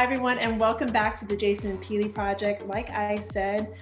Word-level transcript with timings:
Hi, 0.00 0.04
everyone, 0.04 0.38
and 0.38 0.58
welcome 0.58 0.90
back 0.90 1.14
to 1.18 1.26
the 1.26 1.36
Jason 1.36 1.76
Peely 1.76 2.10
Project. 2.10 2.66
Like 2.66 2.88
I 2.88 3.18
said, 3.18 3.74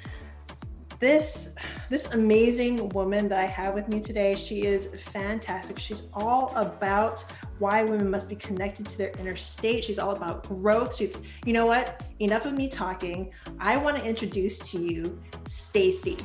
this 0.99 1.55
this 1.91 2.13
amazing 2.13 2.89
woman 2.89 3.29
that 3.29 3.39
I 3.39 3.45
have 3.47 3.73
with 3.73 3.87
me 3.87 4.01
today, 4.01 4.35
she 4.35 4.67
is 4.67 4.97
fantastic. 5.13 5.79
She's 5.79 6.09
all 6.13 6.53
about 6.57 7.25
why 7.61 7.85
women 7.85 8.11
must 8.11 8.29
be 8.29 8.35
connected 8.35 8.87
to 8.87 8.99
their 8.99 9.13
inner 9.21 9.37
state. 9.37 9.85
She's 9.85 10.01
all 10.01 10.11
about 10.11 10.43
growth. 10.43 10.97
She's, 10.97 11.17
you 11.47 11.53
know 11.53 11.67
what? 11.67 12.05
Enough 12.19 12.47
of 12.47 12.55
me 12.55 12.67
talking. 12.67 13.31
I 13.61 13.77
want 13.77 13.97
to 13.97 14.05
introduce 14.05 14.59
to 14.73 14.79
you 14.79 15.23
Stacy. 15.47 16.17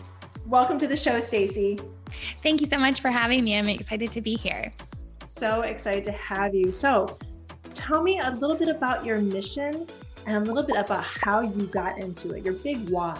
Welcome 0.47 0.79
to 0.79 0.87
the 0.87 0.97
show, 0.97 1.19
Stacy. 1.19 1.79
Thank 2.41 2.61
you 2.61 2.67
so 2.67 2.79
much 2.79 2.99
for 2.99 3.11
having 3.11 3.43
me. 3.43 3.59
I'm 3.59 3.69
excited 3.69 4.11
to 4.13 4.21
be 4.21 4.37
here. 4.37 4.71
So 5.23 5.61
excited 5.61 6.03
to 6.05 6.13
have 6.13 6.55
you. 6.55 6.71
So, 6.71 7.15
tell 7.73 8.01
me 8.01 8.19
a 8.19 8.31
little 8.31 8.55
bit 8.55 8.69
about 8.69 9.05
your 9.05 9.19
mission 9.19 9.87
and 10.25 10.35
a 10.35 10.39
little 10.39 10.63
bit 10.63 10.77
about 10.77 11.03
how 11.03 11.41
you 11.41 11.65
got 11.67 11.97
into 11.97 12.31
it, 12.31 12.43
your 12.43 12.53
big 12.53 12.89
why. 12.89 13.19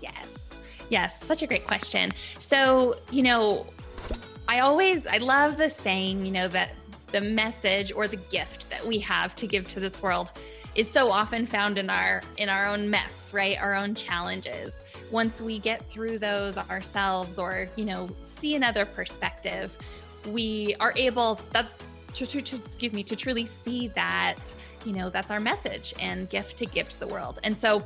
Yes. 0.00 0.50
Yes, 0.88 1.22
such 1.22 1.42
a 1.42 1.46
great 1.46 1.66
question. 1.66 2.12
So, 2.38 2.96
you 3.10 3.22
know, 3.22 3.66
I 4.48 4.60
always 4.60 5.06
I 5.06 5.18
love 5.18 5.56
the 5.56 5.70
saying, 5.70 6.26
you 6.26 6.32
know, 6.32 6.48
that 6.48 6.72
the 7.12 7.20
message 7.20 7.92
or 7.92 8.08
the 8.08 8.16
gift 8.16 8.70
that 8.70 8.84
we 8.84 8.98
have 8.98 9.36
to 9.36 9.46
give 9.46 9.68
to 9.70 9.80
this 9.80 10.02
world 10.02 10.30
is 10.74 10.90
so 10.90 11.10
often 11.10 11.46
found 11.46 11.78
in 11.78 11.90
our 11.90 12.22
in 12.36 12.48
our 12.48 12.66
own 12.66 12.88
mess, 12.88 13.32
right? 13.32 13.60
Our 13.60 13.74
own 13.74 13.94
challenges. 13.94 14.76
Once 15.10 15.40
we 15.40 15.58
get 15.58 15.88
through 15.90 16.18
those 16.18 16.56
ourselves 16.56 17.38
or, 17.38 17.68
you 17.76 17.84
know, 17.84 18.08
see 18.22 18.54
another 18.54 18.86
perspective, 18.86 19.76
we 20.28 20.76
are 20.78 20.92
able 20.96 21.40
that's 21.50 21.88
to, 22.10 22.26
to, 22.26 22.42
to, 22.42 22.56
excuse 22.56 22.92
me 22.92 23.02
to 23.04 23.16
truly 23.16 23.46
see 23.46 23.88
that 23.88 24.36
you 24.84 24.92
know 24.92 25.10
that's 25.10 25.30
our 25.30 25.40
message 25.40 25.94
and 26.00 26.28
gift 26.30 26.56
to 26.58 26.66
give 26.66 26.88
to 26.88 27.00
the 27.00 27.06
world. 27.06 27.40
And 27.44 27.56
so 27.56 27.84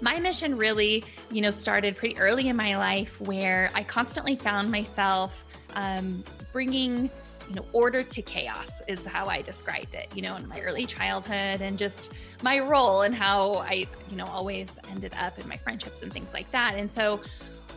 my 0.00 0.18
mission 0.18 0.56
really 0.56 1.04
you 1.30 1.40
know 1.40 1.50
started 1.50 1.96
pretty 1.96 2.18
early 2.18 2.48
in 2.48 2.56
my 2.56 2.76
life 2.76 3.20
where 3.20 3.70
i 3.72 3.84
constantly 3.84 4.34
found 4.34 4.68
myself 4.68 5.44
um, 5.74 6.24
bringing 6.52 7.08
you 7.48 7.54
know 7.54 7.64
order 7.72 8.02
to 8.02 8.20
chaos 8.20 8.82
is 8.88 9.06
how 9.06 9.26
i 9.28 9.40
described 9.40 9.94
it 9.94 10.08
you 10.12 10.20
know 10.20 10.34
in 10.34 10.48
my 10.48 10.60
early 10.60 10.86
childhood 10.86 11.60
and 11.60 11.78
just 11.78 12.12
my 12.42 12.58
role 12.58 13.02
and 13.02 13.14
how 13.14 13.54
i 13.58 13.86
you 14.10 14.16
know 14.16 14.26
always 14.26 14.72
ended 14.90 15.12
up 15.18 15.38
in 15.38 15.48
my 15.48 15.56
friendships 15.56 16.02
and 16.02 16.12
things 16.12 16.28
like 16.32 16.50
that. 16.52 16.74
And 16.76 16.90
so 16.90 17.20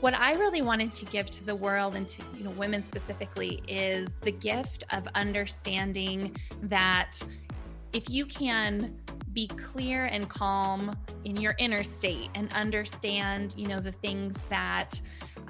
what 0.01 0.13
I 0.13 0.33
really 0.33 0.61
wanted 0.61 0.93
to 0.93 1.05
give 1.05 1.29
to 1.31 1.43
the 1.43 1.55
world 1.55 1.95
and 1.95 2.07
to 2.07 2.23
you 2.35 2.43
know 2.43 2.51
women 2.51 2.83
specifically 2.83 3.61
is 3.67 4.15
the 4.21 4.31
gift 4.31 4.83
of 4.91 5.07
understanding 5.15 6.35
that 6.63 7.19
if 7.93 8.09
you 8.09 8.25
can 8.25 8.95
be 9.33 9.47
clear 9.47 10.05
and 10.05 10.29
calm 10.29 10.95
in 11.23 11.35
your 11.37 11.55
inner 11.57 11.83
state 11.83 12.29
and 12.35 12.51
understand 12.53 13.53
you 13.57 13.67
know 13.67 13.79
the 13.79 13.91
things 13.91 14.41
that 14.49 14.99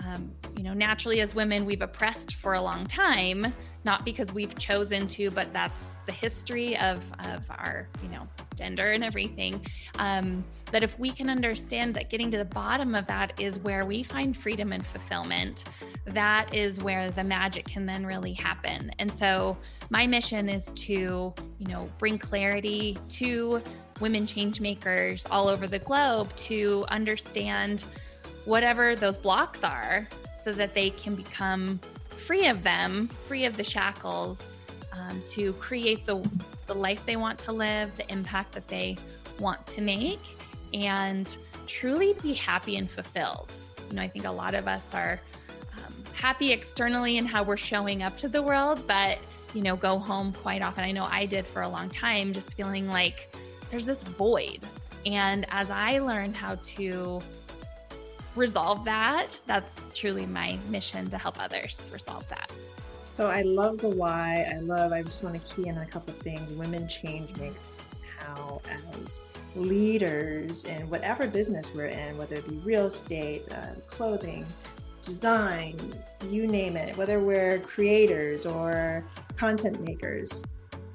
um, 0.05 0.31
you 0.57 0.63
know 0.63 0.73
naturally 0.73 1.21
as 1.21 1.35
women 1.35 1.65
we've 1.65 1.81
oppressed 1.81 2.35
for 2.35 2.53
a 2.53 2.61
long 2.61 2.85
time 2.85 3.53
not 3.85 4.03
because 4.03 4.33
we've 4.33 4.57
chosen 4.57 5.07
to, 5.07 5.29
but 5.29 5.53
that's 5.53 5.91
the 6.07 6.11
history 6.11 6.75
of, 6.77 7.05
of 7.19 7.43
our, 7.51 7.87
you 8.01 8.09
know, 8.09 8.27
gender 8.55 8.91
and 8.91 9.03
everything. 9.03 9.63
Um, 9.99 10.43
that 10.71 10.81
if 10.81 10.97
we 10.97 11.11
can 11.11 11.29
understand 11.29 11.93
that 11.93 12.09
getting 12.09 12.31
to 12.31 12.37
the 12.37 12.45
bottom 12.45 12.95
of 12.95 13.05
that 13.05 13.39
is 13.39 13.59
where 13.59 13.85
we 13.85 14.01
find 14.01 14.35
freedom 14.35 14.73
and 14.73 14.85
fulfillment, 14.85 15.65
that 16.05 16.53
is 16.53 16.79
where 16.81 17.11
the 17.11 17.23
magic 17.23 17.65
can 17.65 17.85
then 17.85 18.05
really 18.05 18.33
happen. 18.33 18.91
And 18.97 19.11
so 19.11 19.55
my 19.91 20.07
mission 20.07 20.49
is 20.49 20.71
to, 20.75 21.33
you 21.59 21.67
know, 21.67 21.87
bring 21.99 22.17
clarity 22.17 22.97
to 23.09 23.61
women 24.01 24.25
change 24.25 24.59
makers 24.59 25.25
all 25.29 25.47
over 25.47 25.67
the 25.67 25.79
globe 25.79 26.35
to 26.35 26.85
understand 26.89 27.85
whatever 28.45 28.95
those 28.95 29.17
blocks 29.17 29.63
are 29.63 30.07
so 30.43 30.53
that 30.53 30.73
they 30.73 30.91
can 30.91 31.15
become 31.15 31.79
free 32.09 32.47
of 32.47 32.63
them, 32.63 33.07
free 33.27 33.45
of 33.45 33.57
the 33.57 33.63
shackles, 33.63 34.53
um, 34.93 35.21
to 35.27 35.53
create 35.53 36.05
the, 36.05 36.27
the 36.67 36.73
life 36.73 37.05
they 37.05 37.17
want 37.17 37.37
to 37.39 37.51
live, 37.51 37.95
the 37.97 38.09
impact 38.11 38.53
that 38.53 38.67
they 38.67 38.97
want 39.39 39.65
to 39.67 39.81
make, 39.81 40.21
and 40.73 41.37
truly 41.67 42.13
be 42.21 42.33
happy 42.33 42.77
and 42.77 42.89
fulfilled. 42.89 43.51
You 43.89 43.97
know, 43.97 44.01
I 44.01 44.07
think 44.07 44.25
a 44.25 44.31
lot 44.31 44.55
of 44.55 44.67
us 44.67 44.85
are 44.93 45.19
um, 45.73 45.93
happy 46.13 46.51
externally 46.51 47.17
in 47.17 47.25
how 47.25 47.43
we're 47.43 47.57
showing 47.57 48.03
up 48.03 48.15
to 48.17 48.27
the 48.27 48.41
world, 48.41 48.87
but, 48.87 49.19
you 49.53 49.61
know, 49.61 49.75
go 49.75 49.99
home 49.99 50.31
quite 50.31 50.61
often. 50.61 50.83
I 50.83 50.91
know 50.91 51.07
I 51.09 51.25
did 51.25 51.45
for 51.45 51.61
a 51.63 51.69
long 51.69 51.89
time, 51.89 52.33
just 52.33 52.55
feeling 52.55 52.87
like 52.87 53.35
there's 53.69 53.85
this 53.85 54.03
void. 54.03 54.59
And 55.05 55.45
as 55.49 55.69
I 55.69 55.99
learned 55.99 56.35
how 56.35 56.55
to 56.55 57.21
resolve 58.35 58.85
that, 58.85 59.39
that's 59.47 59.79
truly 59.93 60.25
my 60.25 60.59
mission 60.69 61.09
to 61.09 61.17
help 61.17 61.41
others 61.41 61.89
resolve 61.93 62.27
that. 62.29 62.51
So 63.15 63.27
I 63.27 63.43
love 63.43 63.77
the 63.77 63.89
why. 63.89 64.51
I 64.53 64.59
love, 64.59 64.91
I 64.91 65.01
just 65.01 65.23
want 65.23 65.35
to 65.35 65.55
key 65.55 65.69
in 65.69 65.77
a 65.77 65.85
couple 65.85 66.13
of 66.13 66.19
things. 66.19 66.51
Women 66.53 66.87
change 66.87 67.35
make 67.37 67.53
how 68.19 68.61
as 68.69 69.21
leaders 69.55 70.65
in 70.65 70.89
whatever 70.89 71.27
business 71.27 71.73
we're 71.73 71.85
in, 71.85 72.17
whether 72.17 72.35
it 72.35 72.49
be 72.49 72.57
real 72.57 72.87
estate, 72.87 73.43
uh, 73.51 73.67
clothing, 73.87 74.45
design, 75.01 75.77
you 76.29 76.45
name 76.47 76.75
it, 76.75 76.97
whether 76.97 77.19
we're 77.19 77.59
creators 77.59 78.45
or 78.45 79.05
content 79.37 79.79
makers, 79.79 80.43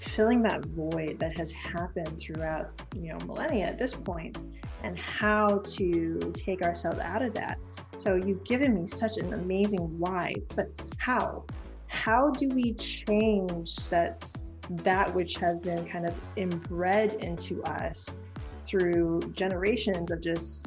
filling 0.00 0.42
that 0.42 0.64
void 0.64 1.18
that 1.18 1.36
has 1.36 1.52
happened 1.52 2.18
throughout, 2.18 2.82
you 2.96 3.12
know, 3.12 3.18
millennia 3.26 3.66
at 3.66 3.78
this 3.78 3.94
point 3.94 4.44
and 4.82 4.98
how 4.98 5.58
to 5.58 6.18
take 6.34 6.62
ourselves 6.62 6.98
out 7.00 7.22
of 7.22 7.34
that. 7.34 7.58
So 7.96 8.14
you've 8.14 8.44
given 8.44 8.74
me 8.74 8.86
such 8.86 9.18
an 9.18 9.34
amazing 9.34 9.98
why, 9.98 10.32
but 10.56 10.68
how? 10.96 11.44
How 11.88 12.30
do 12.30 12.48
we 12.48 12.72
change 12.74 13.76
that 13.90 14.30
that 14.70 15.12
which 15.14 15.34
has 15.34 15.58
been 15.58 15.86
kind 15.86 16.06
of 16.06 16.14
inbred 16.36 17.14
into 17.14 17.62
us 17.64 18.18
through 18.64 19.20
generations 19.32 20.10
of 20.10 20.20
just 20.20 20.66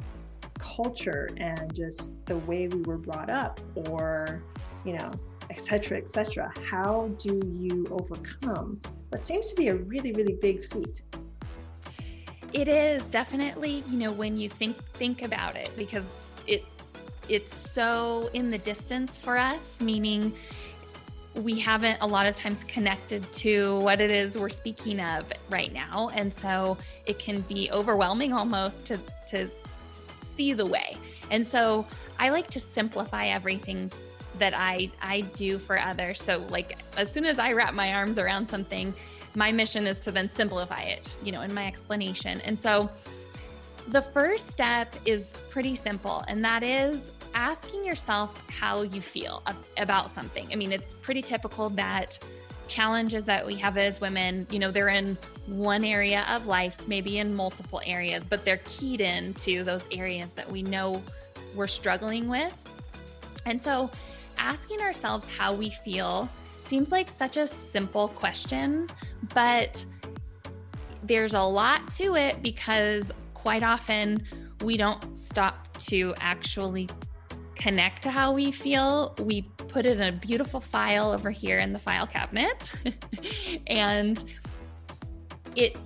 culture 0.58 1.30
and 1.38 1.74
just 1.74 2.24
the 2.26 2.36
way 2.38 2.68
we 2.68 2.82
were 2.82 2.98
brought 2.98 3.30
up 3.30 3.60
or 3.88 4.42
you 4.84 4.92
know 4.98 5.10
etc 5.50 5.98
etc 5.98 6.52
how 6.70 7.08
do 7.18 7.40
you 7.58 7.86
overcome 7.90 8.80
what 9.10 9.22
seems 9.22 9.50
to 9.50 9.56
be 9.56 9.68
a 9.68 9.74
really 9.74 10.12
really 10.12 10.38
big 10.40 10.64
feat 10.72 11.02
it 12.54 12.68
is 12.68 13.02
definitely, 13.08 13.82
you 13.90 13.98
know, 13.98 14.12
when 14.12 14.38
you 14.38 14.48
think 14.48 14.76
think 14.94 15.22
about 15.22 15.56
it 15.56 15.70
because 15.76 16.06
it 16.46 16.64
it's 17.28 17.54
so 17.54 18.30
in 18.32 18.48
the 18.48 18.58
distance 18.58 19.18
for 19.18 19.36
us, 19.36 19.80
meaning 19.80 20.32
we 21.34 21.58
haven't 21.58 21.98
a 22.00 22.06
lot 22.06 22.26
of 22.26 22.36
times 22.36 22.62
connected 22.64 23.30
to 23.32 23.80
what 23.80 24.00
it 24.00 24.12
is 24.12 24.38
we're 24.38 24.48
speaking 24.48 25.00
of 25.00 25.26
right 25.50 25.72
now. 25.72 26.10
And 26.14 26.32
so 26.32 26.78
it 27.06 27.18
can 27.18 27.40
be 27.40 27.72
overwhelming 27.72 28.32
almost 28.32 28.86
to 28.86 29.00
to 29.30 29.50
see 30.22 30.52
the 30.52 30.66
way. 30.66 30.96
And 31.32 31.44
so 31.44 31.84
I 32.20 32.28
like 32.28 32.48
to 32.52 32.60
simplify 32.60 33.26
everything 33.26 33.90
that 34.38 34.54
I 34.54 34.90
I 35.00 35.22
do 35.22 35.58
for 35.58 35.78
others. 35.78 36.22
So 36.22 36.44
like 36.50 36.78
as 36.96 37.12
soon 37.12 37.24
as 37.24 37.38
I 37.38 37.52
wrap 37.52 37.74
my 37.74 37.94
arms 37.94 38.18
around 38.18 38.48
something, 38.48 38.94
my 39.34 39.52
mission 39.52 39.86
is 39.86 40.00
to 40.00 40.12
then 40.12 40.28
simplify 40.28 40.82
it, 40.82 41.16
you 41.22 41.32
know, 41.32 41.42
in 41.42 41.52
my 41.52 41.66
explanation. 41.66 42.40
And 42.42 42.58
so 42.58 42.90
the 43.88 44.02
first 44.02 44.50
step 44.50 44.94
is 45.04 45.34
pretty 45.50 45.76
simple, 45.76 46.24
and 46.28 46.44
that 46.44 46.62
is 46.62 47.12
asking 47.34 47.84
yourself 47.84 48.40
how 48.48 48.82
you 48.82 49.00
feel 49.00 49.42
about 49.76 50.10
something. 50.10 50.46
I 50.52 50.56
mean, 50.56 50.72
it's 50.72 50.94
pretty 50.94 51.20
typical 51.20 51.68
that 51.70 52.18
challenges 52.68 53.24
that 53.26 53.44
we 53.44 53.54
have 53.56 53.76
as 53.76 54.00
women, 54.00 54.46
you 54.50 54.58
know, 54.58 54.70
they're 54.70 54.88
in 54.88 55.18
one 55.46 55.84
area 55.84 56.24
of 56.30 56.46
life, 56.46 56.86
maybe 56.86 57.18
in 57.18 57.34
multiple 57.34 57.82
areas, 57.84 58.24
but 58.28 58.44
they're 58.44 58.60
keyed 58.64 59.00
in 59.00 59.34
to 59.34 59.64
those 59.64 59.82
areas 59.90 60.30
that 60.34 60.50
we 60.50 60.62
know 60.62 61.02
we're 61.54 61.68
struggling 61.68 62.28
with. 62.28 62.56
And 63.44 63.60
so 63.60 63.90
asking 64.38 64.80
ourselves 64.80 65.26
how 65.36 65.54
we 65.54 65.70
feel 65.70 66.28
seems 66.62 66.90
like 66.90 67.08
such 67.08 67.36
a 67.36 67.46
simple 67.46 68.08
question, 68.08 68.88
but 69.34 69.84
there's 71.02 71.34
a 71.34 71.42
lot 71.42 71.90
to 71.92 72.14
it 72.16 72.42
because 72.42 73.12
quite 73.34 73.62
often 73.62 74.24
we 74.62 74.76
don't 74.76 75.18
stop 75.18 75.76
to 75.78 76.14
actually 76.20 76.88
connect 77.54 78.02
to 78.02 78.10
how 78.10 78.32
we 78.32 78.50
feel. 78.50 79.14
We 79.20 79.42
put 79.68 79.86
it 79.86 79.98
in 79.98 80.02
a 80.02 80.12
beautiful 80.12 80.60
file 80.60 81.12
over 81.12 81.30
here 81.30 81.58
in 81.58 81.72
the 81.72 81.78
file 81.78 82.06
cabinet. 82.06 82.72
and 83.66 84.22
it, 85.54 85.76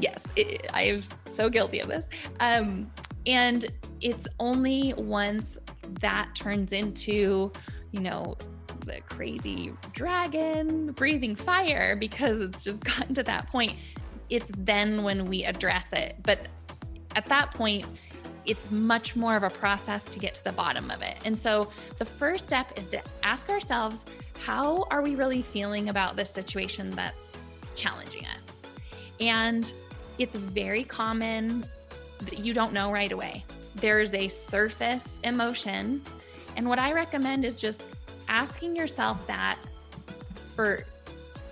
yes, 0.00 0.22
it, 0.36 0.70
I'm 0.72 1.02
so 1.26 1.48
guilty 1.48 1.80
of 1.80 1.88
this. 1.88 2.06
Um, 2.40 2.90
and 3.26 3.66
it's 4.00 4.26
only 4.38 4.94
once 4.96 5.56
that 6.00 6.34
turns 6.34 6.72
into, 6.72 7.52
you 7.94 8.00
know, 8.00 8.36
the 8.84 9.00
crazy 9.02 9.72
dragon 9.92 10.92
breathing 10.92 11.36
fire 11.36 11.96
because 11.96 12.40
it's 12.40 12.64
just 12.64 12.82
gotten 12.84 13.14
to 13.14 13.22
that 13.22 13.48
point 13.48 13.74
it's 14.30 14.50
then 14.58 15.02
when 15.02 15.26
we 15.26 15.44
address 15.44 15.86
it. 15.92 16.16
But 16.22 16.48
at 17.16 17.28
that 17.28 17.52
point, 17.52 17.86
it's 18.46 18.70
much 18.70 19.16
more 19.16 19.36
of 19.36 19.42
a 19.42 19.50
process 19.50 20.04
to 20.06 20.18
get 20.18 20.34
to 20.34 20.44
the 20.44 20.52
bottom 20.52 20.90
of 20.90 21.02
it. 21.02 21.16
And 21.24 21.38
so 21.38 21.70
the 21.98 22.04
first 22.04 22.46
step 22.46 22.78
is 22.78 22.88
to 22.88 23.02
ask 23.22 23.48
ourselves, 23.48 24.04
how 24.40 24.86
are 24.90 25.02
we 25.02 25.14
really 25.14 25.42
feeling 25.42 25.88
about 25.88 26.16
this 26.16 26.30
situation 26.30 26.90
that's 26.90 27.36
challenging 27.74 28.26
us? 28.26 28.44
And 29.20 29.72
it's 30.18 30.36
very 30.36 30.84
common 30.84 31.64
that 32.18 32.38
you 32.38 32.54
don't 32.54 32.72
know 32.72 32.92
right 32.92 33.12
away. 33.12 33.44
There's 33.76 34.14
a 34.14 34.28
surface 34.28 35.18
emotion. 35.24 36.02
And 36.56 36.68
what 36.68 36.78
I 36.78 36.92
recommend 36.92 37.44
is 37.44 37.56
just 37.56 37.86
asking 38.28 38.76
yourself 38.76 39.26
that 39.26 39.58
for 40.54 40.84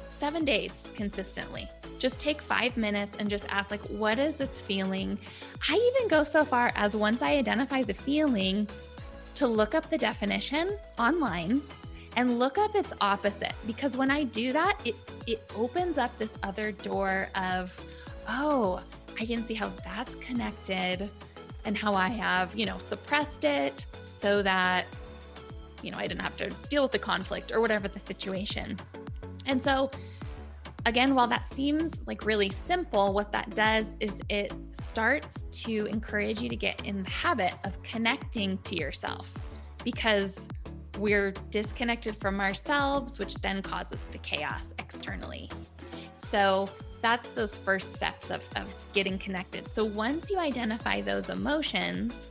seven 0.07 0.45
days 0.45 0.89
consistently. 0.95 1.69
Just 1.99 2.19
take 2.19 2.43
five 2.43 2.77
minutes 2.77 3.17
and 3.19 3.29
just 3.29 3.45
ask, 3.49 3.71
like, 3.71 3.83
what 3.83 4.19
is 4.19 4.35
this 4.35 4.61
feeling? 4.61 5.19
I 5.69 5.75
even 5.75 6.09
go 6.09 6.25
so 6.25 6.45
far 6.45 6.73
as 6.75 6.97
once 6.97 7.23
I 7.23 7.33
identify 7.33 7.83
the 7.83 7.95
feeling, 7.95 8.67
to 9.35 9.47
look 9.47 9.75
up 9.75 9.89
the 9.89 9.99
definition 9.99 10.79
online 10.99 11.63
and 12.17 12.39
look 12.39 12.59
up 12.59 12.75
its 12.75 12.93
opposite 13.01 13.55
because 13.67 13.97
when 13.97 14.11
I 14.11 14.25
do 14.25 14.53
that, 14.53 14.79
it 14.85 14.95
it 15.27 15.43
opens 15.57 15.99
up 15.99 16.17
this 16.19 16.33
other 16.43 16.73
door 16.73 17.29
of, 17.35 17.79
oh, 18.29 18.83
I 19.21 19.27
can 19.27 19.47
see 19.47 19.55
how 19.55 19.73
that's 19.85 20.17
connected 20.17 21.09
and 21.65 21.77
how 21.77 21.95
I 21.95 22.09
have, 22.09 22.55
you 22.57 22.67
know, 22.67 22.79
suppressed 22.79 23.45
it 23.45 23.87
so 24.23 24.43
that 24.43 24.87
you 25.83 25.91
know, 25.91 25.99
I 25.99 26.07
didn't 26.07 26.23
have 26.23 26.37
to 26.37 26.49
deal 26.69 26.85
with 26.85 26.93
the 26.93 26.99
conflict 26.99 27.53
or 27.53 27.61
whatever 27.61 27.89
the 27.89 28.01
situation. 28.01 28.79
And 29.47 29.61
so 29.61 29.91
again, 30.87 31.15
while 31.15 31.27
that 31.27 31.47
seems 31.47 32.01
like 32.07 32.25
really 32.25 32.51
simple, 32.51 33.13
what 33.13 33.33
that 33.33 33.55
does 33.55 33.95
is 34.01 34.21
it 34.29 34.53
starts 34.71 35.43
to 35.65 35.87
encourage 35.87 36.41
you 36.41 36.49
to 36.49 36.57
get 36.57 36.85
in 36.87 37.03
the 37.03 37.11
habit 37.11 37.55
of 37.65 37.83
connecting 37.83 38.59
to 38.59 38.77
yourself 38.77 39.33
because 39.85 40.49
we're 40.99 41.33
disconnected 41.51 42.17
from 42.17 42.41
ourselves, 42.41 43.19
which 43.19 43.35
then 43.37 43.63
causes 43.63 44.07
the 44.13 44.19
chaos 44.19 44.73
externally. 44.79 45.51
So 46.17 46.69
that's 47.01 47.29
those 47.31 47.59
first 47.59 47.97
steps 47.97 48.31
of, 48.31 48.49
of 48.55 48.73
getting 48.93 49.19
connected. 49.19 49.67
So 49.67 49.85
once 49.85 50.31
you 50.31 50.39
identify 50.39 51.01
those 51.01 51.31
emotions, 51.31 52.29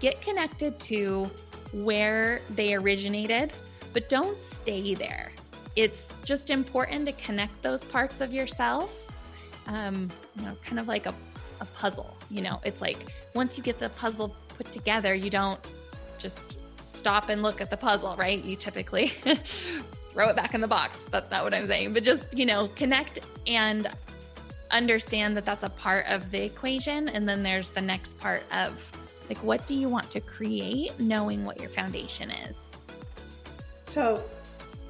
get 0.00 0.20
connected 0.20 0.78
to 0.80 1.30
where 1.72 2.40
they 2.50 2.74
originated, 2.74 3.52
but 3.92 4.08
don't 4.08 4.40
stay 4.40 4.94
there. 4.94 5.32
It's 5.76 6.08
just 6.24 6.50
important 6.50 7.06
to 7.06 7.12
connect 7.12 7.60
those 7.62 7.84
parts 7.84 8.20
of 8.20 8.32
yourself, 8.32 8.94
um, 9.66 10.10
you 10.36 10.42
know, 10.42 10.56
kind 10.64 10.80
of 10.80 10.88
like 10.88 11.06
a, 11.06 11.14
a 11.60 11.64
puzzle. 11.66 12.16
You 12.30 12.42
know, 12.42 12.60
it's 12.64 12.80
like 12.80 12.98
once 13.34 13.56
you 13.56 13.62
get 13.62 13.78
the 13.78 13.90
puzzle 13.90 14.34
put 14.56 14.72
together, 14.72 15.14
you 15.14 15.30
don't 15.30 15.60
just 16.18 16.56
stop 16.82 17.28
and 17.28 17.42
look 17.42 17.60
at 17.60 17.70
the 17.70 17.76
puzzle, 17.76 18.16
right? 18.16 18.42
You 18.44 18.56
typically 18.56 19.08
throw 20.10 20.28
it 20.28 20.36
back 20.36 20.54
in 20.54 20.60
the 20.60 20.68
box. 20.68 20.98
That's 21.10 21.30
not 21.30 21.44
what 21.44 21.54
I'm 21.54 21.68
saying, 21.68 21.92
but 21.92 22.02
just, 22.02 22.36
you 22.36 22.46
know, 22.46 22.68
connect 22.74 23.20
and 23.46 23.88
understand 24.70 25.36
that 25.36 25.44
that's 25.44 25.64
a 25.64 25.70
part 25.70 26.06
of 26.08 26.30
the 26.30 26.44
equation. 26.44 27.08
And 27.08 27.28
then 27.28 27.42
there's 27.42 27.70
the 27.70 27.80
next 27.80 28.18
part 28.18 28.42
of 28.52 28.92
like, 29.28 29.38
what 29.38 29.66
do 29.66 29.74
you 29.74 29.88
want 29.88 30.10
to 30.12 30.20
create, 30.20 30.98
knowing 30.98 31.44
what 31.44 31.60
your 31.60 31.70
foundation 31.70 32.30
is? 32.30 32.58
So, 33.86 34.22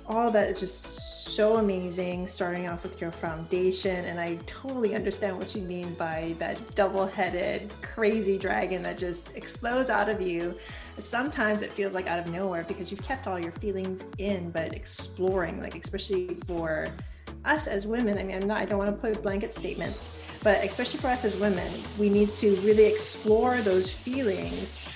all 0.07 0.31
that 0.31 0.49
is 0.49 0.61
just 0.61 1.19
so 1.39 1.59
amazing 1.59 2.27
starting 2.27 2.67
off 2.69 2.83
with 2.83 3.01
your 3.01 3.13
foundation 3.13 4.07
and 4.07 4.19
i 4.19 4.35
totally 4.47 4.95
understand 4.97 5.39
what 5.39 5.55
you 5.55 5.63
mean 5.63 5.95
by 5.95 6.35
that 6.39 6.59
double-headed 6.75 7.73
crazy 7.81 8.37
dragon 8.37 8.83
that 8.83 8.99
just 8.99 9.37
explodes 9.37 9.89
out 9.89 10.09
of 10.09 10.21
you 10.21 10.53
sometimes 10.97 11.63
it 11.63 11.71
feels 11.71 11.95
like 11.95 12.09
out 12.09 12.19
of 12.19 12.27
nowhere 12.33 12.65
because 12.67 12.91
you've 12.91 13.03
kept 13.03 13.29
all 13.29 13.39
your 13.39 13.53
feelings 13.53 14.05
in 14.19 14.51
but 14.51 14.73
exploring 14.73 15.61
like 15.61 15.77
especially 15.77 16.35
for 16.47 16.89
us 17.45 17.67
as 17.67 17.87
women 17.87 18.19
i 18.19 18.23
mean 18.23 18.37
i'm 18.37 18.49
not 18.49 18.61
i 18.61 18.65
don't 18.65 18.79
want 18.79 18.95
to 18.95 19.01
put 19.01 19.17
a 19.17 19.21
blanket 19.21 19.53
statement 19.55 20.11
but 20.43 20.63
especially 20.65 20.99
for 20.99 21.09
us 21.09 21.25
as 21.25 21.37
women 21.37 21.71
we 21.99 22.09
need 22.09 22.33
to 22.33 22.57
really 22.57 22.85
explore 22.85 23.59
those 23.59 23.91
feelings 23.91 24.89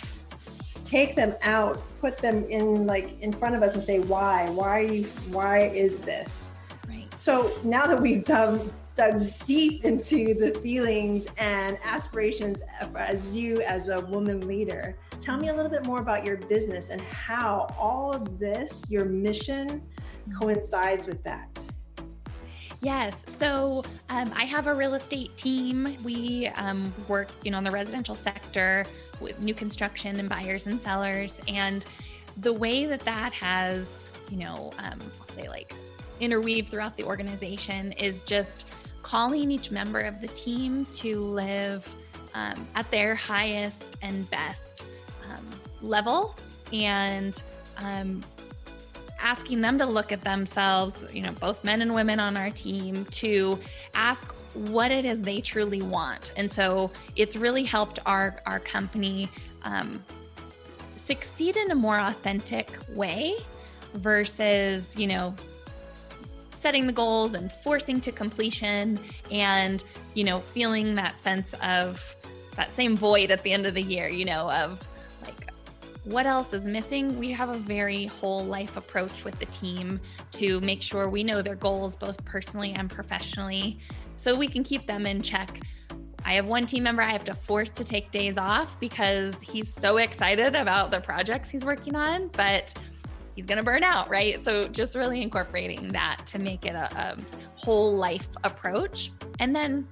take 0.93 1.17
them 1.17 1.35
out, 1.41 1.83
put 2.01 2.19
them 2.19 2.45
in 2.45 2.87
like 2.87 3.19
in 3.21 3.33
front 3.33 3.55
of 3.55 3.63
us 3.63 3.75
and 3.75 3.83
say, 3.83 3.99
why? 4.01 4.49
Why 4.51 4.69
are 4.69 4.83
you 4.83 5.05
why 5.31 5.61
is 5.61 6.01
this? 6.01 6.55
Right. 6.87 7.09
So 7.19 7.51
now 7.65 7.87
that 7.87 8.01
we've 8.01 8.25
done 8.25 8.71
dug 8.95 9.33
deep 9.47 9.87
into 9.87 10.35
the 10.35 10.51
feelings 10.61 11.27
and 11.39 11.79
aspirations 11.83 12.61
as 12.95 13.35
you 13.35 13.57
as 13.63 13.89
a 13.89 14.03
woman 14.03 14.47
leader. 14.47 14.99
Tell 15.19 15.39
me 15.39 15.49
a 15.49 15.55
little 15.55 15.71
bit 15.71 15.87
more 15.87 16.01
about 16.01 16.27
your 16.27 16.37
business 16.37 16.91
and 16.91 17.01
how 17.01 17.75
all 17.79 18.13
of 18.13 18.39
this, 18.39 18.91
your 18.91 19.07
mission, 19.07 19.81
mm-hmm. 19.81 20.39
coincides 20.39 21.07
with 21.07 21.25
that. 21.25 21.67
Yes. 22.83 23.25
So 23.29 23.85
um, 24.09 24.33
I 24.35 24.43
have 24.43 24.67
a 24.67 24.75
real 24.75 24.95
estate 24.95 25.37
team. 25.37 25.97
We 26.03 26.49
um, 26.57 26.93
work, 27.07 27.29
you 27.45 27.53
know, 27.53 27.59
in 27.59 27.65
the 27.65 27.71
residential 27.71 28.17
sector 28.17 28.85
with 29.21 29.41
new 29.41 29.55
construction 29.55 30.19
and 30.19 30.29
buyers 30.29 30.67
and 30.67 30.83
sellers. 30.83 31.41
And 31.47 31.87
the 32.39 32.53
way 32.53 32.87
that 32.87 33.01
that 33.05 33.33
has, 33.35 34.05
you 34.31 34.39
know, 34.39 34.73
um, 34.79 35.01
I'll 35.21 35.37
say 35.37 35.49
like 35.49 35.73
interweave 36.19 36.69
throughout 36.69 36.97
the 36.97 37.05
organization 37.05 37.93
is 37.93 38.23
just 38.23 38.65
calling 39.03 39.53
each 39.53 39.71
member 39.71 40.01
of 40.01 40.21
the 40.21 40.29
team 40.29 40.85
to 40.87 41.21
live 41.21 41.95
um, 42.35 42.67
at 42.75 42.91
their 42.91 43.15
highest 43.15 43.97
and 44.03 44.29
best 44.29 44.87
um, 45.31 45.47
level 45.83 46.35
and 46.73 47.43
um, 47.79 48.23
asking 49.23 49.61
them 49.61 49.79
to 49.79 49.87
look 49.87 50.13
at 50.13 50.21
themselves, 50.21 51.03
you 51.13 51.23
know, 51.23 51.33
both 51.33 51.65
men 51.65 51.81
and 51.81 51.95
women 51.95 52.21
on 52.21 52.37
our 52.37 52.51
team, 52.51 53.07
to 53.07 53.59
ask 53.95 54.33
what 54.55 54.91
it 54.91 55.05
is 55.05 55.21
they 55.21 55.41
truly 55.41 55.81
want. 55.81 56.33
And 56.37 56.51
so 56.51 56.91
it's 57.17 57.37
really 57.37 57.63
helped 57.63 58.01
our, 58.05 58.37
our 58.45 58.61
company 58.61 59.31
um, 59.63 60.05
succeed 60.97 61.57
in 61.57 61.71
a 61.71 61.75
more 61.75 61.99
authentic 61.99 62.77
way 62.91 63.37
versus, 63.95 64.97
you 64.97 65.07
know, 65.07 65.35
setting 66.61 66.87
the 66.87 66.93
goals 66.93 67.35
and 67.35 67.51
forcing 67.51 68.01
to 68.01 68.13
completion 68.13 68.99
and, 69.31 69.85
you 70.15 70.25
know, 70.25 70.41
feeling 70.41 70.95
that 70.97 71.19
sense 71.19 71.55
of 71.63 72.17
that 72.57 72.71
same 72.71 72.97
void 72.97 73.31
at 73.31 73.43
the 73.43 73.53
end 73.53 73.67
of 73.67 73.75
the 73.75 73.83
year, 73.83 74.09
you 74.09 74.25
know, 74.25 74.51
of 74.51 74.85
what 76.05 76.27
else 76.27 76.53
is 76.53 76.65
missing? 76.65 77.17
We 77.19 77.31
have 77.31 77.49
a 77.49 77.59
very 77.59 78.07
whole 78.07 78.45
life 78.45 78.77
approach 78.77 79.25
with 79.25 79.39
the 79.39 79.47
team 79.47 80.01
to 80.33 80.61
make 80.61 80.83
sure 80.83 81.09
we 81.09 81.23
know 81.23 81.43
their 81.43 81.55
goals 81.55 81.95
both 81.95 82.25
personally 82.25 82.73
and 82.73 82.91
professionally 82.91 83.79
so 84.17 84.37
we 84.37 84.49
can 84.49 84.65
keep 84.65 84.87
them 84.87 85.07
in 85.07 85.23
check. 85.23 85.61
I 86.25 86.35
have 86.35 86.47
one 86.47 86.67
team 86.67 86.85
member 86.85 87.03
I 87.03 87.11
have 87.11 87.25
to 87.25 87.35
force 87.35 87.71
to 87.71 87.85
take 87.85 88.11
days 88.11 88.37
off 88.37 88.79
because 88.81 89.41
he's 89.41 89.73
so 89.73 89.99
excited 89.99 90.55
about 90.55 90.91
the 90.91 91.01
projects 91.01 91.51
he's 91.51 91.65
working 91.65 91.95
on, 91.95 92.29
but 92.29 92.75
he's 93.35 93.47
going 93.47 93.59
to 93.59 93.65
burn 93.65 93.83
out, 93.83 94.09
right? 94.09 94.43
So 94.45 94.69
just 94.69 94.97
really 94.97 95.23
incorporating 95.23 95.89
that 95.93 96.23
to 96.29 96.39
make 96.39 96.67
it 96.67 96.75
a, 96.75 96.97
a 96.97 97.17
whole 97.55 97.97
life 97.97 98.29
approach. 98.45 99.13
And 99.39 99.55
then 99.55 99.87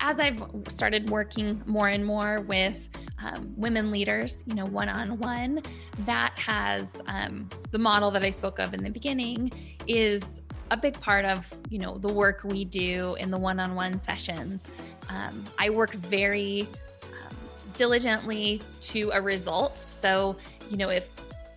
as 0.00 0.20
I've 0.20 0.42
started 0.68 1.10
working 1.10 1.62
more 1.66 1.88
and 1.88 2.04
more 2.04 2.40
with 2.42 2.88
um, 3.22 3.52
women 3.56 3.90
leaders, 3.90 4.44
you 4.46 4.54
know, 4.54 4.66
one 4.66 4.88
on 4.88 5.18
one, 5.18 5.62
that 6.00 6.38
has 6.38 7.00
um, 7.06 7.48
the 7.70 7.78
model 7.78 8.10
that 8.12 8.22
I 8.22 8.30
spoke 8.30 8.58
of 8.58 8.74
in 8.74 8.82
the 8.82 8.90
beginning 8.90 9.50
is 9.86 10.22
a 10.70 10.76
big 10.76 11.00
part 11.00 11.24
of 11.24 11.50
you 11.70 11.78
know 11.78 11.96
the 11.96 12.12
work 12.12 12.42
we 12.44 12.64
do 12.64 13.16
in 13.18 13.30
the 13.30 13.38
one-on-one 13.38 13.98
sessions. 13.98 14.70
Um, 15.08 15.44
I 15.58 15.70
work 15.70 15.92
very 15.92 16.68
um, 17.04 17.36
diligently 17.76 18.60
to 18.82 19.10
a 19.14 19.20
result. 19.20 19.76
So 19.88 20.36
you 20.68 20.76
know 20.76 20.90
if 20.90 21.08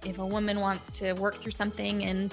if 0.05 0.17
a 0.17 0.25
woman 0.25 0.59
wants 0.59 0.89
to 0.99 1.13
work 1.13 1.41
through 1.41 1.51
something 1.51 2.01
in 2.01 2.31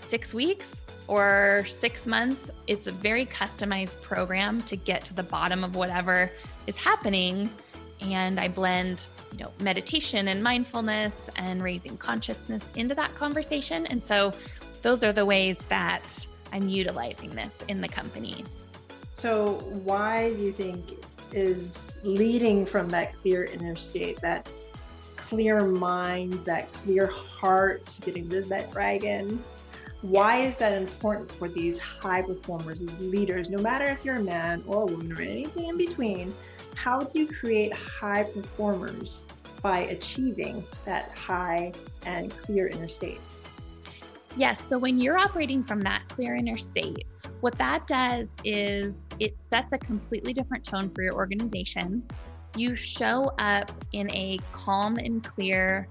six 0.00 0.34
weeks, 0.34 0.74
or 1.10 1.64
six 1.66 2.06
months. 2.06 2.50
It's 2.68 2.86
a 2.86 2.92
very 2.92 3.26
customized 3.26 4.00
program 4.00 4.62
to 4.62 4.76
get 4.76 5.04
to 5.06 5.14
the 5.14 5.24
bottom 5.24 5.64
of 5.64 5.74
whatever 5.74 6.30
is 6.68 6.76
happening. 6.76 7.50
And 8.02 8.40
I 8.40 8.48
blend, 8.48 9.06
you 9.32 9.38
know, 9.38 9.52
meditation 9.60 10.28
and 10.28 10.42
mindfulness 10.42 11.28
and 11.36 11.62
raising 11.62 11.96
consciousness 11.96 12.64
into 12.76 12.94
that 12.94 13.14
conversation. 13.14 13.86
And 13.86 14.02
so 14.02 14.32
those 14.82 15.04
are 15.04 15.12
the 15.12 15.26
ways 15.26 15.58
that 15.68 16.26
I'm 16.52 16.68
utilizing 16.68 17.30
this 17.30 17.58
in 17.68 17.80
the 17.80 17.88
companies. 17.88 18.66
So, 19.14 19.58
why 19.84 20.32
do 20.32 20.38
you 20.38 20.52
think 20.52 21.04
is 21.32 22.00
leading 22.02 22.64
from 22.66 22.88
that 22.88 23.16
clear 23.18 23.44
inner 23.44 23.76
state, 23.76 24.20
that 24.22 24.48
clear 25.16 25.60
mind, 25.66 26.44
that 26.44 26.72
clear 26.72 27.06
heart, 27.06 27.98
getting 28.02 28.28
rid 28.28 28.44
of 28.44 28.48
that 28.48 28.72
dragon? 28.72 29.42
Why 30.00 30.40
is 30.40 30.58
that 30.58 30.72
important 30.72 31.30
for 31.32 31.48
these 31.48 31.78
high 31.78 32.22
performers, 32.22 32.80
these 32.80 32.96
leaders, 32.96 33.50
no 33.50 33.58
matter 33.58 33.84
if 33.84 34.04
you're 34.04 34.16
a 34.16 34.22
man 34.22 34.64
or 34.66 34.82
a 34.82 34.86
woman 34.86 35.12
or 35.12 35.20
anything 35.20 35.66
in 35.66 35.76
between? 35.76 36.34
How 36.82 37.00
do 37.00 37.18
you 37.18 37.26
create 37.26 37.74
high 37.74 38.22
performers 38.22 39.26
by 39.60 39.80
achieving 39.80 40.64
that 40.86 41.10
high 41.10 41.74
and 42.06 42.34
clear 42.34 42.68
inner 42.68 42.88
state? 42.88 43.20
Yes. 44.34 44.66
So 44.66 44.78
when 44.78 44.98
you're 44.98 45.18
operating 45.18 45.62
from 45.62 45.82
that 45.82 46.08
clear 46.08 46.36
inner 46.36 46.56
state, 46.56 47.04
what 47.40 47.58
that 47.58 47.86
does 47.86 48.28
is 48.44 48.96
it 49.18 49.38
sets 49.38 49.74
a 49.74 49.78
completely 49.78 50.32
different 50.32 50.64
tone 50.64 50.90
for 50.94 51.02
your 51.02 51.12
organization. 51.12 52.02
You 52.56 52.74
show 52.74 53.30
up 53.38 53.70
in 53.92 54.10
a 54.12 54.38
calm 54.52 54.96
and 54.96 55.22
clear 55.22 55.86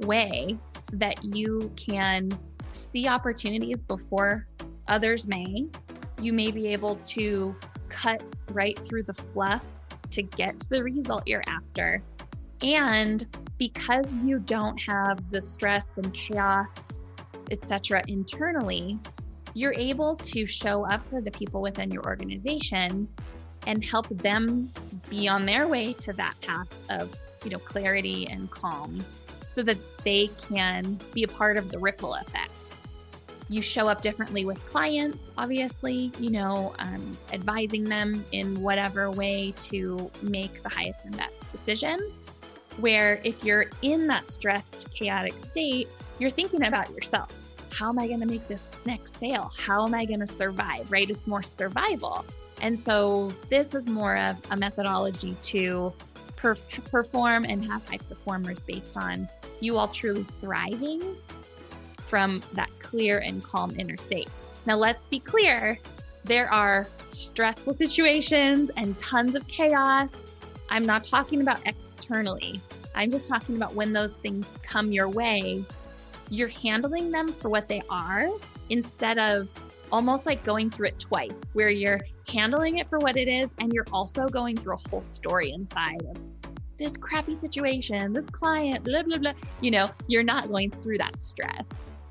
way 0.00 0.58
that 0.92 1.24
you 1.24 1.72
can 1.74 2.38
see 2.72 3.08
opportunities 3.08 3.80
before 3.80 4.46
others 4.88 5.26
may. 5.26 5.64
You 6.20 6.34
may 6.34 6.50
be 6.50 6.68
able 6.68 6.96
to 6.96 7.56
cut 7.88 8.22
right 8.50 8.78
through 8.78 9.04
the 9.04 9.14
fluff 9.14 9.66
to 10.14 10.22
get 10.22 10.58
to 10.60 10.68
the 10.70 10.82
result 10.82 11.24
you're 11.26 11.44
after. 11.46 12.02
And 12.62 13.26
because 13.58 14.14
you 14.16 14.38
don't 14.38 14.78
have 14.88 15.30
the 15.30 15.40
stress 15.40 15.86
and 15.96 16.12
chaos, 16.14 16.68
etc., 17.50 18.02
internally, 18.08 18.98
you're 19.54 19.74
able 19.74 20.16
to 20.16 20.46
show 20.46 20.86
up 20.86 21.06
for 21.08 21.20
the 21.20 21.30
people 21.30 21.60
within 21.60 21.90
your 21.90 22.04
organization 22.04 23.08
and 23.66 23.84
help 23.84 24.08
them 24.08 24.70
be 25.08 25.28
on 25.28 25.46
their 25.46 25.68
way 25.68 25.92
to 25.94 26.12
that 26.14 26.34
path 26.40 26.68
of 26.90 27.14
you 27.44 27.50
know 27.50 27.58
clarity 27.58 28.26
and 28.28 28.50
calm 28.50 29.04
so 29.46 29.62
that 29.62 29.78
they 30.04 30.28
can 30.48 30.98
be 31.12 31.22
a 31.22 31.28
part 31.28 31.56
of 31.56 31.70
the 31.70 31.78
ripple 31.78 32.14
effect 32.14 32.63
you 33.48 33.60
show 33.62 33.88
up 33.88 34.00
differently 34.00 34.44
with 34.44 34.64
clients 34.66 35.18
obviously 35.36 36.10
you 36.18 36.30
know 36.30 36.74
um, 36.78 37.16
advising 37.32 37.84
them 37.84 38.24
in 38.32 38.60
whatever 38.60 39.10
way 39.10 39.52
to 39.58 40.10
make 40.22 40.62
the 40.62 40.68
highest 40.68 41.00
and 41.04 41.16
best 41.16 41.34
decision 41.52 41.98
where 42.78 43.20
if 43.22 43.44
you're 43.44 43.66
in 43.82 44.06
that 44.06 44.28
stressed 44.28 44.92
chaotic 44.94 45.34
state 45.50 45.88
you're 46.18 46.30
thinking 46.30 46.64
about 46.64 46.90
yourself 46.90 47.30
how 47.74 47.88
am 47.88 47.98
I 47.98 48.06
going 48.06 48.20
to 48.20 48.26
make 48.26 48.46
this 48.46 48.62
next 48.86 49.18
sale? 49.18 49.52
How 49.56 49.84
am 49.84 49.94
I 49.94 50.04
going 50.04 50.20
to 50.20 50.26
survive? 50.26 50.90
Right? 50.90 51.10
It's 51.10 51.26
more 51.26 51.42
survival. 51.42 52.24
And 52.60 52.78
so 52.78 53.32
this 53.48 53.74
is 53.74 53.86
more 53.86 54.16
of 54.16 54.36
a 54.50 54.56
methodology 54.56 55.36
to 55.42 55.92
per- 56.36 56.54
perform 56.90 57.44
and 57.44 57.64
have 57.64 57.86
high 57.88 57.98
performers 57.98 58.60
based 58.60 58.96
on 58.96 59.28
you 59.60 59.76
all 59.76 59.88
truly 59.88 60.24
thriving 60.40 61.16
from 62.14 62.40
that 62.52 62.70
clear 62.78 63.18
and 63.18 63.42
calm 63.42 63.74
inner 63.76 63.96
state. 63.96 64.28
Now, 64.66 64.76
let's 64.76 65.04
be 65.06 65.18
clear 65.18 65.76
there 66.22 66.48
are 66.48 66.86
stressful 67.04 67.74
situations 67.74 68.70
and 68.76 68.96
tons 68.96 69.34
of 69.34 69.44
chaos. 69.48 70.10
I'm 70.68 70.86
not 70.86 71.02
talking 71.02 71.42
about 71.42 71.58
externally, 71.66 72.60
I'm 72.94 73.10
just 73.10 73.26
talking 73.26 73.56
about 73.56 73.74
when 73.74 73.92
those 73.92 74.14
things 74.14 74.52
come 74.62 74.92
your 74.92 75.08
way 75.08 75.64
you're 76.30 76.48
handling 76.48 77.10
them 77.10 77.32
for 77.32 77.48
what 77.48 77.66
they 77.66 77.82
are 77.90 78.28
instead 78.70 79.18
of 79.18 79.48
almost 79.90 80.24
like 80.24 80.44
going 80.44 80.70
through 80.70 80.86
it 80.86 80.98
twice, 81.00 81.40
where 81.52 81.70
you're 81.70 82.00
handling 82.28 82.78
it 82.78 82.88
for 82.88 82.98
what 82.98 83.16
it 83.16 83.26
is 83.26 83.50
and 83.58 83.72
you're 83.72 83.86
also 83.92 84.28
going 84.28 84.56
through 84.56 84.74
a 84.74 84.88
whole 84.88 85.02
story 85.02 85.50
inside 85.50 86.00
of 86.08 86.16
this 86.78 86.96
crappy 86.96 87.34
situation, 87.34 88.12
this 88.12 88.24
client, 88.30 88.84
blah, 88.84 89.02
blah, 89.02 89.18
blah. 89.18 89.32
You 89.60 89.72
know, 89.72 89.90
you're 90.06 90.22
not 90.22 90.48
going 90.48 90.70
through 90.70 90.98
that 90.98 91.18
stress. 91.18 91.64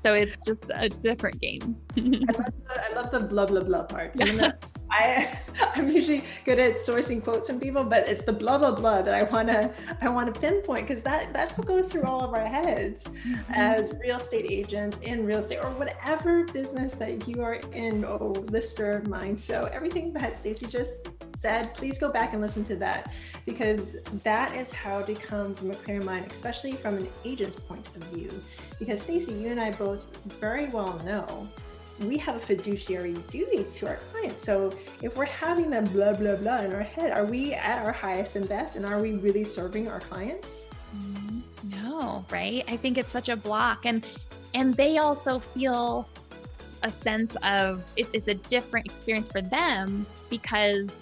So 0.04 0.12
it's 0.12 0.44
just 0.44 0.60
a 0.74 0.90
different 0.90 1.40
game. 1.40 1.76
I, 1.96 2.00
love 2.02 2.52
the, 2.68 2.90
I 2.90 2.94
love 2.94 3.10
the 3.10 3.20
blah, 3.20 3.46
blah, 3.46 3.62
blah 3.62 3.84
part. 3.84 4.12
I 4.90 5.38
I'm 5.74 5.90
usually 5.90 6.24
good 6.44 6.58
at 6.58 6.74
sourcing 6.74 7.24
quotes 7.24 7.48
from 7.48 7.58
people, 7.58 7.84
but 7.84 8.06
it's 8.06 8.22
the 8.22 8.32
blah 8.32 8.58
blah 8.58 8.72
blah 8.72 9.00
that 9.00 9.14
I 9.14 9.22
wanna 9.24 9.72
I 10.02 10.10
wanna 10.10 10.32
pinpoint 10.32 10.86
because 10.86 11.02
that 11.02 11.32
that's 11.32 11.56
what 11.56 11.66
goes 11.66 11.90
through 11.90 12.04
all 12.04 12.20
of 12.20 12.34
our 12.34 12.46
heads 12.46 13.08
mm-hmm. 13.08 13.52
as 13.54 13.94
real 14.00 14.18
estate 14.18 14.46
agents 14.50 14.98
in 15.00 15.24
real 15.24 15.38
estate 15.38 15.60
or 15.64 15.70
whatever 15.70 16.44
business 16.44 16.94
that 16.96 17.26
you 17.26 17.42
are 17.42 17.54
in, 17.72 18.04
oh 18.04 18.34
lister 18.50 18.96
of 18.98 19.08
mine. 19.08 19.36
So 19.36 19.70
everything 19.72 20.12
that 20.12 20.36
Stacey 20.36 20.66
just 20.66 21.08
said, 21.36 21.74
please 21.74 21.98
go 21.98 22.10
back 22.10 22.32
and 22.32 22.40
listen 22.40 22.64
to 22.64 22.76
that 22.76 23.12
because 23.44 23.96
that 24.22 24.54
is 24.54 24.72
how 24.72 25.00
to 25.00 25.14
come 25.14 25.54
from 25.54 25.70
a 25.70 25.74
clear 25.76 26.00
mind, 26.00 26.26
especially 26.30 26.72
from 26.72 26.96
an 26.96 27.08
agent's 27.24 27.56
point 27.56 27.86
of 27.96 28.02
view. 28.04 28.30
Because 28.78 29.02
Stacy, 29.02 29.32
you 29.32 29.48
and 29.48 29.60
I 29.60 29.72
both 29.72 30.16
very 30.40 30.66
well 30.66 30.98
know 31.04 31.48
we 32.00 32.18
have 32.18 32.36
a 32.36 32.40
fiduciary 32.40 33.14
duty 33.30 33.64
to 33.64 33.88
our 33.88 33.96
clients. 34.12 34.42
So 34.42 34.72
if 35.02 35.16
we're 35.16 35.26
having 35.26 35.70
that 35.70 35.92
blah, 35.92 36.12
blah, 36.14 36.36
blah 36.36 36.58
in 36.58 36.72
our 36.72 36.82
head, 36.82 37.12
are 37.12 37.24
we 37.24 37.54
at 37.54 37.84
our 37.84 37.92
highest 37.92 38.36
and 38.36 38.48
best? 38.48 38.76
And 38.76 38.84
are 38.84 39.00
we 39.00 39.12
really 39.14 39.44
serving 39.44 39.88
our 39.88 40.00
clients? 40.00 40.70
Mm-hmm. 40.96 41.40
No, 41.70 42.24
right? 42.30 42.64
I 42.68 42.76
think 42.76 42.98
it's 42.98 43.12
such 43.12 43.28
a 43.28 43.36
block. 43.36 43.86
And 43.86 44.04
and 44.54 44.74
they 44.74 44.98
also 44.98 45.38
feel 45.38 46.08
a 46.82 46.90
sense 46.90 47.34
of 47.42 47.82
it, 47.96 48.08
it's 48.12 48.28
a 48.28 48.34
different 48.34 48.86
experience 48.86 49.28
for 49.30 49.40
them 49.40 50.06
because 50.30 50.92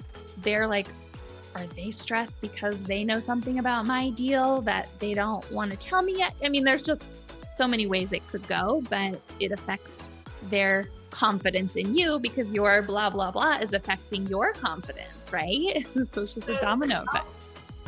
they're 0.43 0.67
like, 0.67 0.87
are 1.55 1.67
they 1.69 1.91
stressed 1.91 2.41
because 2.41 2.77
they 2.85 3.05
know 3.05 3.19
something 3.19 3.59
about 3.59 3.87
my 3.87 4.11
deal 4.11 4.63
that 4.63 4.89
they 4.99 5.15
don't 5.15 5.49
want 5.53 5.71
to 5.71 5.77
tell 5.77 6.03
me 6.03 6.17
yet? 6.19 6.35
I 6.45 6.49
mean, 6.49 6.65
there's 6.65 6.83
just 6.83 7.03
so 7.57 7.67
many 7.69 7.87
ways 7.87 8.13
it 8.13 8.27
could 8.29 8.47
go, 8.49 8.83
but 8.89 9.21
it 9.39 9.53
affects 9.53 10.09
their 10.51 10.89
confidence 11.11 11.77
in 11.77 11.95
you 11.95 12.19
because 12.19 12.53
your 12.53 12.83
blah, 12.83 13.11
blah, 13.11 13.31
blah 13.31 13.59
is 13.59 13.73
affecting 13.75 14.27
your 14.27 14.53
confidence, 14.53 15.19
right? 15.31 15.87
so 15.95 16.23
it's 16.23 16.35
just 16.35 16.49
a 16.49 16.55
domino 16.61 17.05
effect. 17.09 17.29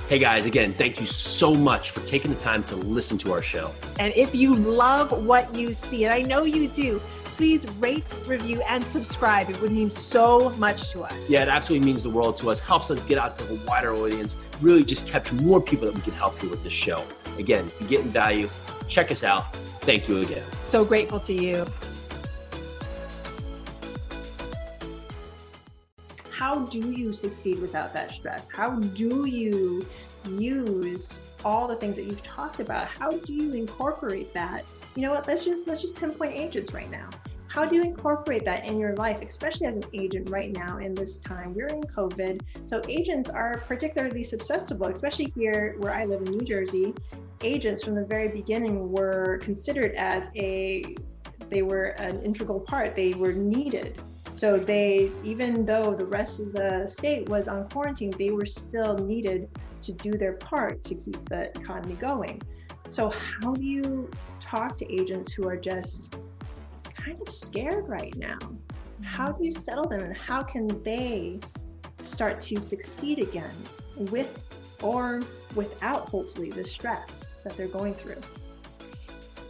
Hey 0.08 0.18
guys, 0.18 0.44
again, 0.44 0.75
thank 0.75 1.00
you 1.00 1.06
so 1.06 1.54
much 1.54 1.90
for 1.90 2.00
taking 2.00 2.30
the 2.30 2.38
time 2.38 2.62
to 2.64 2.76
listen 2.76 3.16
to 3.18 3.32
our 3.32 3.40
show. 3.40 3.73
And 3.99 4.12
if 4.14 4.34
you 4.34 4.54
love 4.54 5.26
what 5.26 5.54
you 5.54 5.73
see, 5.73 6.04
and 6.04 6.12
I 6.12 6.20
know 6.20 6.44
you 6.44 6.68
do, 6.68 7.00
please 7.36 7.66
rate, 7.78 8.12
review, 8.26 8.62
and 8.62 8.82
subscribe. 8.82 9.50
It 9.50 9.60
would 9.60 9.72
mean 9.72 9.90
so 9.90 10.50
much 10.50 10.90
to 10.90 11.02
us. 11.02 11.12
Yeah, 11.28 11.42
it 11.42 11.48
absolutely 11.48 11.84
means 11.84 12.02
the 12.02 12.10
world 12.10 12.36
to 12.38 12.50
us, 12.50 12.60
helps 12.60 12.90
us 12.90 13.00
get 13.00 13.18
out 13.18 13.34
to 13.34 13.48
a 13.52 13.54
wider 13.64 13.94
audience, 13.94 14.36
really 14.60 14.84
just 14.84 15.06
capture 15.06 15.34
more 15.36 15.60
people 15.60 15.86
that 15.86 15.94
we 15.94 16.00
can 16.00 16.12
help 16.12 16.42
you 16.42 16.48
with 16.48 16.62
this 16.62 16.72
show. 16.72 17.04
Again, 17.38 17.66
if 17.66 17.80
you're 17.80 17.88
getting 17.88 18.10
value, 18.10 18.48
check 18.88 19.10
us 19.10 19.24
out. 19.24 19.54
Thank 19.82 20.08
you 20.08 20.20
again. 20.20 20.44
So 20.64 20.84
grateful 20.84 21.20
to 21.20 21.32
you. 21.32 21.66
how 26.44 26.58
do 26.66 26.92
you 26.92 27.12
succeed 27.12 27.58
without 27.58 27.94
that 27.94 28.12
stress? 28.12 28.50
How 28.50 28.70
do 28.70 29.24
you 29.24 29.86
use 30.28 31.30
all 31.44 31.66
the 31.66 31.76
things 31.76 31.96
that 31.96 32.04
you've 32.04 32.22
talked 32.22 32.60
about? 32.60 32.86
How 32.86 33.12
do 33.12 33.32
you 33.32 33.52
incorporate 33.52 34.32
that? 34.34 34.64
You 34.94 35.02
know 35.02 35.12
what? 35.12 35.26
Let's 35.26 35.44
just 35.44 35.66
let's 35.66 35.80
just 35.80 35.96
pinpoint 35.96 36.34
agents 36.34 36.72
right 36.72 36.90
now. 36.90 37.08
How 37.48 37.64
do 37.64 37.76
you 37.76 37.82
incorporate 37.82 38.44
that 38.46 38.64
in 38.64 38.78
your 38.78 38.94
life, 38.96 39.20
especially 39.22 39.66
as 39.68 39.76
an 39.76 39.84
agent 39.92 40.28
right 40.28 40.52
now 40.56 40.78
in 40.78 40.94
this 40.94 41.18
time? 41.18 41.54
We're 41.54 41.68
in 41.68 41.82
COVID, 41.82 42.40
so 42.66 42.82
agents 42.88 43.30
are 43.30 43.62
particularly 43.68 44.24
susceptible, 44.24 44.86
especially 44.86 45.32
here 45.36 45.76
where 45.78 45.94
I 45.94 46.04
live 46.04 46.22
in 46.22 46.32
New 46.32 46.44
Jersey. 46.44 46.94
Agents 47.42 47.84
from 47.84 47.94
the 47.94 48.04
very 48.04 48.28
beginning 48.28 48.90
were 48.90 49.38
considered 49.42 49.94
as 49.94 50.30
a 50.34 50.96
they 51.48 51.62
were 51.62 51.88
an 51.98 52.22
integral 52.22 52.60
part. 52.60 52.96
They 52.96 53.12
were 53.12 53.32
needed 53.32 54.00
so 54.36 54.56
they, 54.56 55.12
even 55.22 55.64
though 55.64 55.94
the 55.94 56.06
rest 56.06 56.40
of 56.40 56.52
the 56.52 56.86
state 56.86 57.28
was 57.28 57.46
on 57.46 57.68
quarantine, 57.68 58.12
they 58.18 58.30
were 58.30 58.46
still 58.46 58.98
needed 58.98 59.48
to 59.82 59.92
do 59.92 60.12
their 60.12 60.32
part 60.34 60.82
to 60.84 60.94
keep 60.94 61.28
the 61.28 61.50
economy 61.58 61.94
going. 61.94 62.42
So 62.90 63.10
how 63.10 63.54
do 63.54 63.64
you 63.64 64.10
talk 64.44 64.76
to 64.76 64.92
agents 64.92 65.32
who 65.32 65.48
are 65.48 65.56
just 65.56 66.18
kind 66.94 67.20
of 67.20 67.28
scared 67.32 67.88
right 67.88 68.14
now? 68.16 68.38
How 69.02 69.32
do 69.32 69.44
you 69.44 69.52
settle 69.52 69.88
them 69.88 70.00
and 70.00 70.16
how 70.16 70.42
can 70.42 70.82
they 70.82 71.40
start 72.02 72.40
to 72.42 72.62
succeed 72.62 73.18
again 73.18 73.54
with 73.96 74.44
or 74.82 75.22
without 75.54 76.08
hopefully 76.08 76.50
the 76.50 76.64
stress 76.64 77.36
that 77.44 77.56
they're 77.56 77.66
going 77.66 77.94
through? 77.94 78.20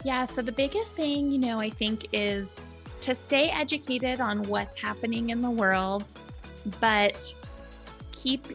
Yeah, 0.05 0.25
so 0.27 0.43
the 0.43 0.53
biggest 0.53 0.93
thing, 0.93 1.31
you 1.31 1.39
know, 1.39 1.59
I 1.59 1.71
think 1.71 2.09
is 2.13 2.55
to 3.01 3.15
stay 3.15 3.51
educated 3.51 4.21
on 4.21 4.43
what's 4.45 4.79
happening 4.79 5.31
in 5.31 5.41
the 5.41 5.51
world, 5.51 6.05
but 6.81 7.35
keep 8.13 8.47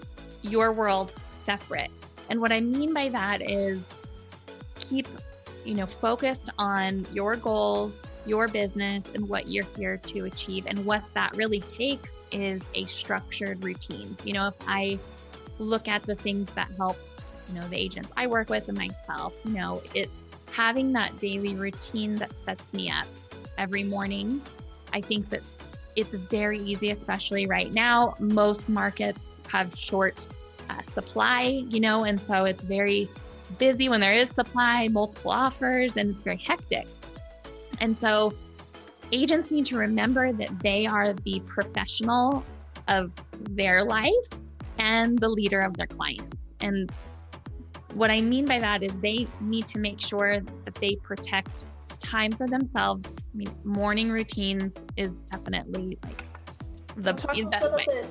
your 0.41 0.72
world 0.72 1.13
separate. 1.43 1.91
And 2.29 2.39
what 2.39 2.51
I 2.51 2.62
mean 2.62 2.93
by 2.93 3.10
that 3.10 3.41
is 3.41 3.88
keep, 4.77 5.08
you 5.69 5.75
know, 5.75 5.85
focused 5.85 6.49
on 6.57 7.05
your 7.13 7.35
goals, 7.35 7.99
your 8.25 8.47
business, 8.47 9.03
and 9.13 9.29
what 9.29 9.47
you're 9.49 9.67
here 9.77 9.97
to 9.97 10.25
achieve. 10.25 10.65
And 10.65 10.83
what 10.83 11.03
that 11.13 11.35
really 11.38 11.59
takes 11.59 12.15
is 12.31 12.59
a 12.73 12.85
structured 12.85 13.63
routine. 13.63 14.17
You 14.23 14.33
know, 14.33 14.47
if 14.47 14.55
I 14.67 14.97
look 15.59 15.88
at 15.88 16.01
the 16.01 16.15
things 16.15 16.49
that 16.55 16.69
help, 16.75 16.97
you 17.47 17.59
know, 17.59 17.67
the 17.67 17.77
agents 17.77 18.09
I 18.17 18.25
work 18.25 18.49
with 18.49 18.67
and 18.67 18.77
myself, 18.77 19.35
you 19.45 19.51
know, 19.51 19.83
it's 19.93 20.23
having 20.51 20.91
that 20.93 21.19
daily 21.19 21.53
routine 21.53 22.15
that 22.15 22.35
sets 22.35 22.73
me 22.73 22.89
up 22.89 23.05
every 23.59 23.83
morning. 23.83 24.41
I 24.91 25.01
think 25.01 25.29
that 25.29 25.41
it's 25.95 26.15
very 26.15 26.57
easy, 26.57 26.89
especially 26.89 27.45
right 27.45 27.71
now. 27.71 28.15
Most 28.19 28.69
markets 28.69 29.27
have 29.49 29.75
short 29.77 30.25
uh, 30.67 30.81
supply, 30.81 31.63
you 31.67 31.79
know, 31.79 32.05
and 32.05 32.19
so 32.19 32.45
it's 32.45 32.63
very 32.63 33.07
busy 33.58 33.89
when 33.89 34.00
there 34.00 34.13
is 34.13 34.29
supply, 34.29 34.88
multiple 34.88 35.32
offers, 35.32 35.96
and 35.96 36.10
it's 36.10 36.24
very 36.24 36.38
hectic. 36.38 36.88
And 37.79 37.98
so 37.98 38.34
agents 39.12 39.51
need 39.51 39.65
to 39.68 39.77
remember 39.77 40.32
that 40.34 40.60
they 40.60 40.86
are 40.86 41.13
the 41.13 41.41
professional 41.46 42.44
of 42.88 43.12
their 43.51 43.84
life 43.84 44.12
and 44.77 45.18
the 45.20 45.27
leader 45.27 45.62
of 45.62 45.75
their 45.77 45.88
clients. 45.88 46.38
And 46.62 46.91
what 47.94 48.12
I 48.12 48.22
mean 48.22 48.46
by 48.46 48.60
that 48.60 48.84
is 48.84 48.94
they 49.01 49.27
need 49.41 49.68
to 49.70 49.79
make 49.79 50.00
sure 50.00 50.41
that 50.65 50.75
they 50.75 50.96
protect 50.98 51.65
time 52.00 52.32
for 52.32 52.48
themselves. 52.48 53.08
I 53.08 53.38
mean, 53.38 53.56
morning 53.63 54.10
routines 54.10 54.75
is 54.96 55.18
definitely 55.32 55.98
like 56.03 56.24
the 56.96 57.13
best 57.50 57.75
way. 57.75 57.86
Bit. 57.88 58.06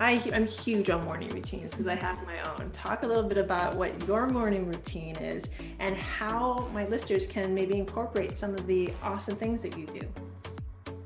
I, 0.00 0.12
am 0.32 0.46
huge 0.46 0.90
on 0.90 1.04
morning 1.04 1.28
routines 1.30 1.72
because 1.72 1.88
I 1.88 1.96
have 1.96 2.24
my 2.24 2.40
own. 2.52 2.70
Talk 2.70 3.02
a 3.02 3.06
little 3.06 3.24
bit 3.24 3.38
about 3.38 3.74
what 3.74 4.06
your 4.06 4.28
morning 4.28 4.66
routine 4.66 5.16
is 5.16 5.48
and 5.80 5.96
how 5.96 6.68
my 6.72 6.86
listeners 6.86 7.26
can 7.26 7.52
maybe 7.52 7.76
incorporate 7.76 8.36
some 8.36 8.54
of 8.54 8.66
the 8.68 8.92
awesome 9.02 9.34
things 9.34 9.62
that 9.62 9.76
you 9.76 9.86
do. 9.86 10.00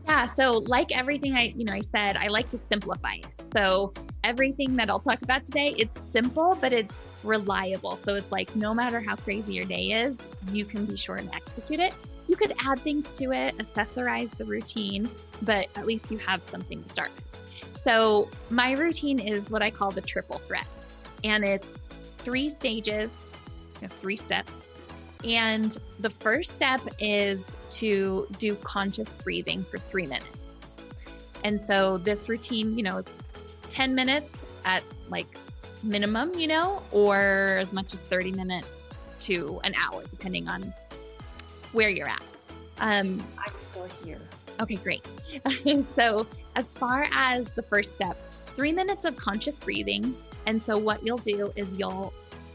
Yeah, 0.07 0.27
so 0.27 0.53
like 0.53 0.95
everything 0.95 1.35
I, 1.35 1.55
you 1.57 1.65
know, 1.65 1.73
I 1.73 1.81
said, 1.81 2.19
I 2.19 2.29
like 2.29 2.51
to 2.51 2.59
simplify 2.59 3.15
it. 3.15 3.29
So 3.55 3.95
everything 4.25 4.77
that 4.77 4.91
I'll 4.91 5.01
talk 5.01 5.23
about 5.23 5.45
today, 5.45 5.75
it's 5.79 5.99
simple, 6.13 6.59
but 6.61 6.75
it's 6.75 6.95
reliable. 7.25 7.97
So 7.97 8.17
it's 8.17 8.31
like 8.31 8.55
no 8.55 8.75
matter 8.75 9.01
how 9.01 9.17
crazy 9.17 9.55
your 9.55 9.65
day 9.65 9.87
is, 10.03 10.19
you 10.51 10.67
can 10.67 10.85
be 10.85 10.97
sure 10.97 11.17
to 11.17 11.35
execute 11.35 11.81
it. 11.81 11.95
You 12.29 12.37
could 12.37 12.53
add 12.61 12.81
things 12.81 13.07
to 13.07 13.33
it, 13.33 13.57
accessorize 13.57 14.31
the 14.37 14.45
routine, 14.45 15.09
but 15.43 15.69
at 15.77 15.87
least 15.87 16.11
you 16.11 16.19
have 16.19 16.43
something 16.51 16.83
to 16.83 16.89
start 16.91 17.11
So 17.83 18.29
my 18.49 18.73
routine 18.73 19.19
is 19.19 19.51
what 19.51 19.61
I 19.61 19.71
call 19.71 19.91
the 19.91 20.01
triple 20.01 20.39
threat. 20.39 20.67
And 21.25 21.45
it's 21.45 21.79
three 22.19 22.49
stages, 22.49 23.11
three 24.01 24.17
steps. 24.17 24.53
And 25.25 25.77
the 25.99 26.11
first 26.11 26.51
step 26.51 26.81
is 27.01 27.51
to 27.71 28.27
do 28.39 28.55
conscious 28.57 29.15
breathing 29.17 29.65
for 29.65 29.79
three 29.79 30.07
minutes. 30.07 30.27
And 31.43 31.61
so 31.61 31.99
this 31.99 32.29
routine, 32.29 32.77
you 32.77 32.85
know, 32.85 32.99
is 32.99 33.09
10 33.69 33.95
minutes 33.95 34.37
at 34.65 34.85
like 35.09 35.37
minimum, 35.83 36.39
you 36.39 36.47
know, 36.47 36.83
or 36.93 37.59
as 37.61 37.73
much 37.73 37.95
as 37.95 38.01
30 38.01 38.33
minutes 38.33 38.69
to 39.21 39.61
an 39.65 39.75
hour, 39.75 40.05
depending 40.09 40.49
on 40.49 40.73
where 41.73 41.89
you're 41.89 42.09
at. 42.09 42.23
Um, 42.79 43.25
I'm 43.39 43.59
still 43.59 43.89
here. 44.05 44.21
Okay, 44.61 44.77
great. 44.77 45.07
so, 45.97 46.27
as 46.55 46.67
far 46.69 47.09
as 47.13 47.49
the 47.51 47.63
first 47.63 47.95
step, 47.95 48.19
three 48.55 48.73
minutes 48.73 49.05
of 49.05 49.17
conscious 49.17 49.57
breathing. 49.57 50.15
And 50.47 50.61
so, 50.61 50.77
what 50.79 51.05
you'll 51.05 51.19
do 51.19 51.53
is 51.57 51.79
you'll 51.79 52.13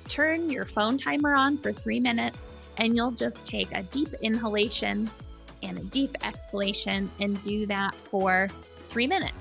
turn 0.07 0.49
your 0.49 0.65
phone 0.65 0.97
timer 0.97 1.33
on 1.33 1.57
for 1.57 1.73
three 1.73 1.99
minutes 1.99 2.37
and 2.77 2.95
you'll 2.95 3.11
just 3.11 3.43
take 3.43 3.75
a 3.75 3.83
deep 3.83 4.13
inhalation 4.21 5.09
and 5.63 5.77
a 5.77 5.83
deep 5.83 6.15
exhalation 6.23 7.09
and 7.19 7.41
do 7.41 7.65
that 7.65 7.95
for 7.95 8.47
three 8.89 9.07
minutes. 9.07 9.33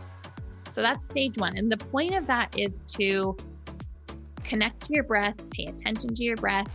So, 0.71 0.83
that's 0.83 1.07
stage 1.07 1.37
one. 1.39 1.57
And 1.57 1.71
the 1.71 1.77
point 1.77 2.15
of 2.15 2.27
that 2.27 2.59
is 2.59 2.83
to 2.89 3.37
connect 4.45 4.83
to 4.85 4.95
your 4.95 5.05
breath, 5.05 5.35
pay 5.51 5.67
attention 5.67 6.15
to 6.15 6.25
your 6.25 6.37
breath. 6.37 6.69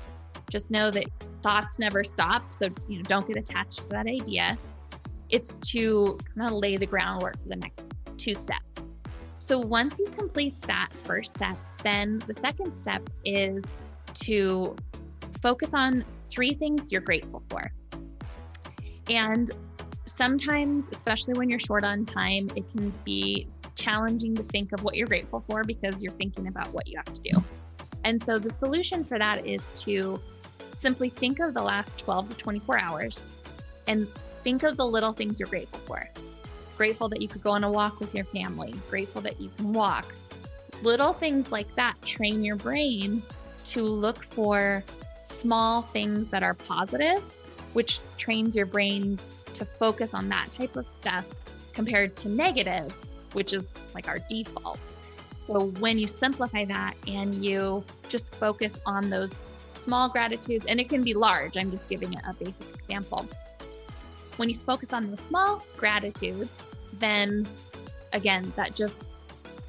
Just 0.49 0.69
know 0.69 0.91
that 0.91 1.05
thoughts 1.41 1.79
never 1.79 2.03
stop. 2.03 2.53
So, 2.53 2.67
you 2.87 2.97
know, 2.97 3.03
don't 3.03 3.27
get 3.27 3.37
attached 3.37 3.83
to 3.83 3.89
that 3.89 4.07
idea. 4.07 4.57
It's 5.31 5.57
to 5.71 6.17
kind 6.35 6.49
of 6.49 6.57
lay 6.57 6.77
the 6.77 6.85
groundwork 6.85 7.41
for 7.41 7.49
the 7.49 7.55
next 7.55 7.91
two 8.17 8.35
steps. 8.35 8.65
So, 9.39 9.59
once 9.59 9.99
you 9.99 10.07
complete 10.07 10.61
that 10.63 10.89
first 10.93 11.35
step, 11.35 11.57
then 11.83 12.21
the 12.27 12.33
second 12.33 12.73
step 12.73 13.09
is 13.25 13.65
to 14.13 14.75
focus 15.41 15.73
on 15.73 16.05
three 16.29 16.53
things 16.53 16.91
you're 16.91 17.01
grateful 17.01 17.41
for. 17.49 17.71
And 19.09 19.49
sometimes, 20.05 20.87
especially 20.91 21.33
when 21.33 21.49
you're 21.49 21.59
short 21.59 21.83
on 21.83 22.05
time, 22.05 22.49
it 22.55 22.69
can 22.69 22.93
be 23.03 23.47
challenging 23.75 24.35
to 24.35 24.43
think 24.43 24.71
of 24.73 24.83
what 24.83 24.95
you're 24.95 25.07
grateful 25.07 25.43
for 25.49 25.63
because 25.63 26.03
you're 26.03 26.13
thinking 26.13 26.47
about 26.47 26.71
what 26.73 26.87
you 26.87 26.97
have 26.97 27.13
to 27.13 27.21
do. 27.21 27.43
And 28.03 28.21
so 28.21 28.37
the 28.37 28.51
solution 28.51 29.03
for 29.03 29.17
that 29.17 29.45
is 29.45 29.63
to 29.77 30.21
simply 30.73 31.09
think 31.09 31.39
of 31.39 31.53
the 31.53 31.61
last 31.61 31.97
12 31.97 32.29
to 32.29 32.35
24 32.35 32.79
hours 32.79 33.23
and 33.87 34.07
think 34.43 34.63
of 34.63 34.77
the 34.77 34.85
little 34.85 35.11
things 35.11 35.39
you're 35.39 35.49
grateful 35.49 35.79
for. 35.85 36.09
Grateful 36.77 37.09
that 37.09 37.21
you 37.21 37.27
could 37.27 37.43
go 37.43 37.51
on 37.51 37.63
a 37.63 37.71
walk 37.71 37.99
with 37.99 38.15
your 38.15 38.25
family, 38.25 38.73
grateful 38.89 39.21
that 39.21 39.39
you 39.39 39.49
can 39.57 39.73
walk. 39.73 40.13
Little 40.81 41.13
things 41.13 41.51
like 41.51 41.73
that 41.75 42.01
train 42.01 42.43
your 42.43 42.55
brain 42.55 43.21
to 43.65 43.83
look 43.83 44.23
for 44.23 44.83
small 45.21 45.83
things 45.83 46.27
that 46.29 46.43
are 46.43 46.55
positive, 46.55 47.21
which 47.73 47.99
trains 48.17 48.55
your 48.55 48.65
brain 48.65 49.19
to 49.53 49.65
focus 49.65 50.13
on 50.13 50.27
that 50.29 50.51
type 50.51 50.75
of 50.75 50.87
stuff 50.87 51.25
compared 51.73 52.15
to 52.17 52.29
negative, 52.29 52.91
which 53.33 53.53
is 53.53 53.63
like 53.93 54.07
our 54.07 54.19
default. 54.27 54.79
So 55.37 55.67
when 55.79 55.99
you 55.99 56.07
simplify 56.07 56.65
that 56.65 56.95
and 57.07 57.33
you 57.33 57.83
just 58.09 58.33
focus 58.35 58.75
on 58.85 59.09
those 59.09 59.33
small 59.71 60.09
gratitudes, 60.09 60.65
and 60.67 60.79
it 60.79 60.89
can 60.89 61.03
be 61.03 61.13
large, 61.13 61.57
I'm 61.57 61.71
just 61.71 61.87
giving 61.87 62.13
it 62.13 62.19
a 62.27 62.33
basic 62.33 62.55
example. 62.75 63.27
When 64.41 64.49
you 64.49 64.55
focus 64.55 64.91
on 64.91 65.11
the 65.11 65.17
small 65.17 65.63
gratitudes, 65.77 66.49
then 66.93 67.47
again, 68.11 68.51
that 68.55 68.73
just 68.73 68.95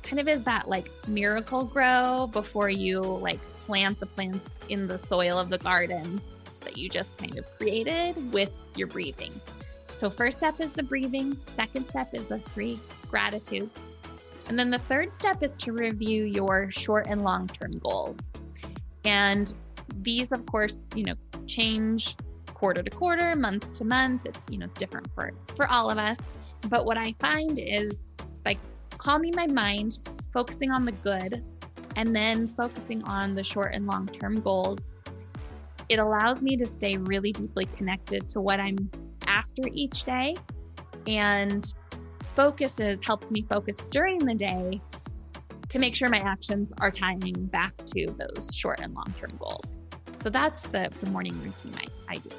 kind 0.02 0.18
of 0.18 0.26
is 0.26 0.40
that 0.44 0.66
like 0.66 0.88
Miracle-Gro 1.06 2.30
before 2.32 2.70
you 2.70 3.02
like 3.02 3.38
plant 3.66 4.00
the 4.00 4.06
plants 4.06 4.48
in 4.70 4.86
the 4.88 4.98
soil 4.98 5.38
of 5.38 5.50
the 5.50 5.58
garden 5.58 6.22
that 6.60 6.78
you 6.78 6.88
just 6.88 7.14
kind 7.18 7.36
of 7.36 7.44
created 7.58 8.32
with 8.32 8.50
your 8.74 8.86
breathing. 8.86 9.38
So, 9.92 10.08
first 10.08 10.38
step 10.38 10.58
is 10.58 10.72
the 10.72 10.84
breathing, 10.84 11.36
second 11.54 11.86
step 11.90 12.14
is 12.14 12.26
the 12.28 12.38
three 12.38 12.80
gratitudes. 13.10 13.78
And 14.48 14.58
then 14.58 14.70
the 14.70 14.78
third 14.78 15.12
step 15.18 15.42
is 15.42 15.54
to 15.56 15.72
review 15.72 16.24
your 16.24 16.70
short 16.70 17.08
and 17.10 17.22
long 17.22 17.46
term 17.46 17.72
goals. 17.72 18.30
And 19.04 19.52
these, 19.98 20.32
of 20.32 20.46
course, 20.46 20.86
you 20.94 21.04
know, 21.04 21.16
change 21.46 22.16
quarter 22.62 22.80
to 22.80 22.90
quarter, 22.90 23.34
month 23.34 23.72
to 23.72 23.84
month. 23.84 24.24
It's, 24.24 24.38
you 24.48 24.56
know, 24.56 24.66
it's 24.66 24.76
different 24.76 25.08
for, 25.16 25.32
for 25.56 25.66
all 25.68 25.90
of 25.90 25.98
us. 25.98 26.16
But 26.68 26.86
what 26.86 26.96
I 26.96 27.12
find 27.18 27.58
is 27.58 28.02
by 28.44 28.56
calming 28.98 29.32
my 29.34 29.48
mind, 29.48 29.98
focusing 30.32 30.70
on 30.70 30.84
the 30.84 30.92
good, 30.92 31.42
and 31.96 32.14
then 32.14 32.46
focusing 32.46 33.02
on 33.02 33.34
the 33.34 33.42
short 33.42 33.74
and 33.74 33.88
long 33.88 34.06
term 34.06 34.40
goals, 34.40 34.78
it 35.88 35.98
allows 35.98 36.40
me 36.40 36.56
to 36.56 36.64
stay 36.64 36.96
really 36.98 37.32
deeply 37.32 37.64
connected 37.64 38.28
to 38.28 38.40
what 38.40 38.60
I'm 38.60 38.88
after 39.26 39.62
each 39.72 40.04
day. 40.04 40.36
And 41.08 41.66
focuses 42.36 43.00
helps 43.02 43.28
me 43.28 43.44
focus 43.50 43.76
during 43.90 44.20
the 44.20 44.34
day 44.36 44.80
to 45.68 45.80
make 45.80 45.96
sure 45.96 46.08
my 46.08 46.20
actions 46.20 46.70
are 46.78 46.92
tying 46.92 47.34
back 47.50 47.76
to 47.86 48.14
those 48.20 48.54
short 48.54 48.78
and 48.78 48.94
long 48.94 49.12
term 49.18 49.36
goals. 49.40 49.78
So 50.18 50.30
that's 50.30 50.62
the, 50.62 50.88
the 51.00 51.10
morning 51.10 51.36
routine 51.42 51.74
I, 51.76 52.14
I 52.14 52.18
do. 52.18 52.30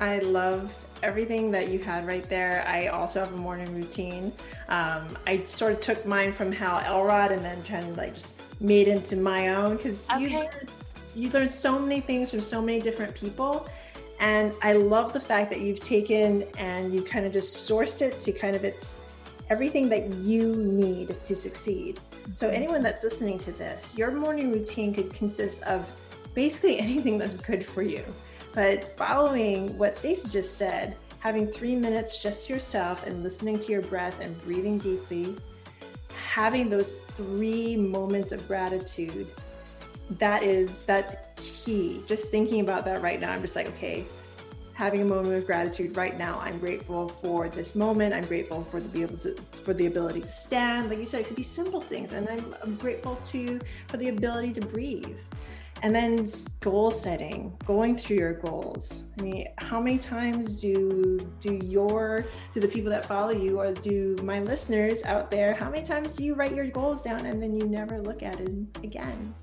I 0.00 0.18
love 0.18 0.74
everything 1.02 1.50
that 1.52 1.68
you 1.68 1.78
had 1.78 2.06
right 2.06 2.28
there. 2.28 2.64
I 2.66 2.88
also 2.88 3.20
have 3.20 3.32
a 3.32 3.36
morning 3.36 3.74
routine. 3.74 4.32
Um, 4.68 5.16
I 5.26 5.38
sort 5.38 5.72
of 5.72 5.80
took 5.80 6.04
mine 6.06 6.32
from 6.32 6.52
Hal 6.52 6.80
Elrod 6.80 7.32
and 7.32 7.44
then 7.44 7.62
kind 7.64 7.88
of 7.88 7.96
like 7.96 8.14
just 8.14 8.42
made 8.60 8.88
into 8.88 9.16
my 9.16 9.54
own 9.54 9.76
because 9.76 10.10
okay. 10.10 10.22
you 10.22 10.38
learn, 10.38 10.68
you 11.14 11.30
learn 11.30 11.48
so 11.48 11.78
many 11.78 12.00
things 12.00 12.30
from 12.30 12.40
so 12.40 12.60
many 12.60 12.80
different 12.80 13.14
people. 13.14 13.68
And 14.18 14.54
I 14.62 14.72
love 14.72 15.12
the 15.12 15.20
fact 15.20 15.50
that 15.50 15.60
you've 15.60 15.80
taken 15.80 16.44
and 16.58 16.92
you 16.92 17.02
kind 17.02 17.26
of 17.26 17.32
just 17.32 17.68
sourced 17.68 18.00
it 18.00 18.18
to 18.20 18.32
kind 18.32 18.56
of 18.56 18.64
its 18.64 18.98
everything 19.50 19.88
that 19.90 20.08
you 20.14 20.56
need 20.56 21.22
to 21.22 21.36
succeed. 21.36 22.00
So, 22.34 22.46
mm-hmm. 22.46 22.56
anyone 22.56 22.82
that's 22.82 23.04
listening 23.04 23.38
to 23.40 23.52
this, 23.52 23.96
your 23.96 24.10
morning 24.10 24.52
routine 24.52 24.94
could 24.94 25.12
consist 25.12 25.62
of 25.64 25.88
basically 26.34 26.78
anything 26.86 27.18
that's 27.18 27.36
good 27.36 27.64
for 27.64 27.82
you. 27.82 28.04
But 28.56 28.96
following 28.96 29.76
what 29.76 29.94
Stacey 29.94 30.30
just 30.30 30.56
said, 30.56 30.96
having 31.18 31.46
three 31.46 31.76
minutes 31.76 32.22
just 32.22 32.46
to 32.46 32.54
yourself 32.54 33.06
and 33.06 33.22
listening 33.22 33.60
to 33.60 33.70
your 33.70 33.82
breath 33.82 34.18
and 34.18 34.40
breathing 34.44 34.78
deeply, 34.78 35.36
having 36.14 36.70
those 36.70 36.94
three 36.94 37.76
moments 37.76 38.32
of 38.32 38.48
gratitude, 38.48 39.30
that 40.12 40.42
is 40.42 40.84
that's 40.84 41.16
key. 41.36 42.02
Just 42.08 42.28
thinking 42.28 42.60
about 42.60 42.86
that 42.86 43.02
right 43.02 43.20
now, 43.20 43.30
I'm 43.30 43.42
just 43.42 43.56
like, 43.56 43.68
okay, 43.68 44.06
having 44.72 45.02
a 45.02 45.04
moment 45.04 45.38
of 45.38 45.44
gratitude 45.44 45.94
right 45.94 46.16
now. 46.16 46.38
I'm 46.40 46.58
grateful 46.58 47.10
for 47.10 47.50
this 47.50 47.74
moment. 47.74 48.14
I'm 48.14 48.24
grateful 48.24 48.64
for 48.64 48.80
the 48.80 48.88
be 48.88 49.02
able 49.02 49.18
to 49.18 49.34
for 49.64 49.74
the 49.74 49.84
ability 49.84 50.22
to 50.22 50.26
stand. 50.26 50.88
Like 50.88 50.98
you 50.98 51.04
said, 51.04 51.20
it 51.20 51.26
could 51.26 51.36
be 51.36 51.42
simple 51.42 51.82
things, 51.82 52.14
and 52.14 52.26
I'm, 52.26 52.54
I'm 52.62 52.76
grateful 52.76 53.16
to 53.16 53.60
for 53.88 53.98
the 53.98 54.08
ability 54.08 54.54
to 54.54 54.62
breathe. 54.62 55.18
And 55.82 55.94
then 55.94 56.26
goal 56.60 56.90
setting 56.90 57.56
going 57.64 57.96
through 57.96 58.16
your 58.16 58.34
goals. 58.34 59.04
I 59.18 59.22
mean 59.22 59.46
how 59.58 59.80
many 59.80 59.98
times 59.98 60.60
do 60.60 61.18
do 61.40 61.58
your 61.64 62.26
do 62.54 62.60
the 62.60 62.68
people 62.68 62.90
that 62.90 63.04
follow 63.04 63.30
you 63.30 63.60
or 63.60 63.72
do 63.72 64.16
my 64.22 64.40
listeners 64.40 65.04
out 65.04 65.30
there 65.30 65.54
how 65.54 65.70
many 65.70 65.84
times 65.84 66.14
do 66.14 66.24
you 66.24 66.34
write 66.34 66.54
your 66.54 66.66
goals 66.68 67.02
down 67.02 67.26
and 67.26 67.42
then 67.42 67.54
you 67.54 67.66
never 67.66 68.00
look 68.00 68.22
at 68.22 68.40
it 68.40 68.50
again? 68.82 69.34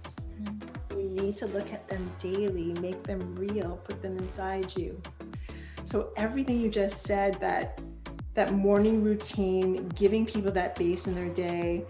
Mm-hmm. 0.41 0.99
you 0.99 1.09
need 1.09 1.37
to 1.37 1.45
look 1.47 1.71
at 1.71 1.87
them 1.87 2.11
daily 2.17 2.73
make 2.81 3.03
them 3.03 3.35
real 3.35 3.77
put 3.83 4.01
them 4.01 4.17
inside 4.17 4.75
you. 4.75 5.01
So 5.85 6.11
everything 6.17 6.59
you 6.59 6.69
just 6.69 7.03
said 7.03 7.35
that 7.35 7.79
that 8.33 8.51
morning 8.51 9.03
routine 9.03 9.87
giving 9.89 10.25
people 10.25 10.51
that 10.51 10.75
base 10.75 11.07
in 11.07 11.13
their 11.13 11.29
day 11.29 11.85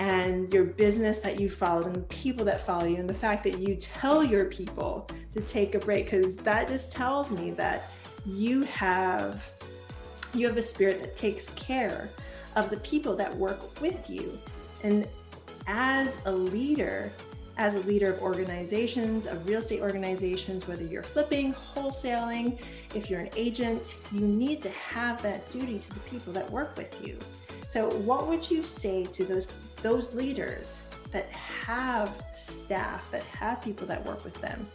and 0.00 0.52
your 0.52 0.64
business 0.64 1.18
that 1.18 1.38
you 1.38 1.50
followed 1.50 1.84
and 1.86 1.94
the 1.94 2.00
people 2.00 2.42
that 2.46 2.64
follow 2.66 2.86
you 2.86 2.96
and 2.96 3.08
the 3.08 3.14
fact 3.14 3.44
that 3.44 3.58
you 3.58 3.76
tell 3.76 4.24
your 4.24 4.46
people 4.46 5.06
to 5.30 5.42
take 5.42 5.74
a 5.74 5.78
break 5.78 6.06
because 6.06 6.38
that 6.38 6.66
just 6.66 6.90
tells 6.90 7.30
me 7.30 7.50
that 7.50 7.92
you 8.24 8.62
have 8.62 9.46
you 10.32 10.46
have 10.46 10.56
a 10.56 10.62
spirit 10.62 11.00
that 11.00 11.14
takes 11.14 11.50
care 11.50 12.08
of 12.56 12.70
the 12.70 12.78
people 12.78 13.14
that 13.16 13.34
work 13.36 13.80
with 13.80 14.08
you. 14.08 14.38
And 14.82 15.06
as 15.66 16.24
a 16.26 16.32
leader 16.32 17.12
as 17.58 17.74
a 17.74 17.80
leader 17.80 18.10
of 18.10 18.22
organizations 18.22 19.26
of 19.26 19.46
real 19.46 19.58
estate 19.58 19.82
organizations 19.82 20.66
whether 20.66 20.84
you're 20.84 21.02
flipping 21.02 21.52
wholesaling 21.52 22.58
if 22.94 23.10
you're 23.10 23.20
an 23.20 23.28
agent 23.36 23.98
you 24.12 24.20
need 24.20 24.62
to 24.62 24.70
have 24.70 25.20
that 25.20 25.50
duty 25.50 25.78
to 25.78 25.92
the 25.92 26.00
people 26.00 26.32
that 26.32 26.50
work 26.50 26.74
with 26.78 27.06
you. 27.06 27.18
So 27.68 27.90
what 27.98 28.26
would 28.26 28.50
you 28.50 28.62
say 28.62 29.04
to 29.04 29.24
those 29.24 29.46
those 29.82 30.14
leaders 30.14 30.82
that 31.10 31.30
have 31.30 32.22
staff, 32.32 33.10
that 33.10 33.24
have 33.24 33.62
people 33.62 33.86
that 33.86 34.04
work 34.04 34.24
with 34.24 34.40
them, 34.40 34.68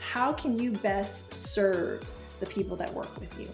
how 0.00 0.32
can 0.32 0.58
you 0.58 0.72
best 0.72 1.32
serve 1.32 2.08
the 2.40 2.46
people 2.46 2.76
that 2.76 2.92
work 2.92 3.18
with 3.20 3.38
you? 3.38 3.48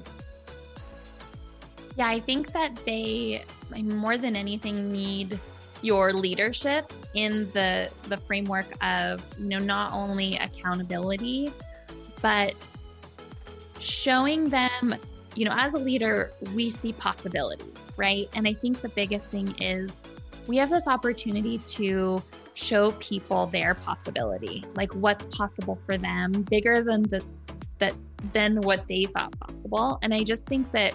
Yeah, 1.97 2.09
I 2.09 2.19
think 2.19 2.53
that 2.53 2.75
they 2.85 3.45
more 3.83 4.19
than 4.19 4.37
anything 4.37 4.91
need 4.91 5.39
your 5.83 6.13
leadership 6.13 6.93
in 7.15 7.51
the 7.53 7.91
the 8.09 8.17
framework 8.17 8.67
of 8.83 9.23
you 9.39 9.47
know 9.47 9.59
not 9.59 9.93
only 9.93 10.37
accountability 10.37 11.53
but 12.23 12.67
showing 13.81 14.49
them 14.49 14.95
you 15.35 15.45
know 15.45 15.53
as 15.55 15.75
a 15.75 15.79
leader 15.79 16.33
we 16.55 16.71
see 16.71 16.93
possibility 16.95 17.71
right 17.97 18.31
and 18.35 18.49
i 18.49 18.53
think 18.53 18.81
the 18.81 18.89
biggest 18.91 19.29
thing 19.29 19.55
is 19.61 19.91
we 20.47 20.57
have 20.57 20.71
this 20.71 20.87
opportunity 20.89 21.59
to 21.59 22.23
show 22.55 22.93
people 22.93 23.47
their 23.47 23.75
possibility, 23.75 24.65
like 24.75 24.93
what's 24.95 25.27
possible 25.27 25.79
for 25.87 25.99
them, 25.99 26.33
bigger 26.51 26.83
than 26.83 27.03
the 27.03 27.25
that 27.79 27.95
than 28.33 28.61
what 28.63 28.87
they 28.89 29.05
thought 29.05 29.39
possible. 29.39 29.99
And 30.03 30.15
I 30.15 30.23
just 30.23 30.47
think 30.47 30.71
that 30.73 30.95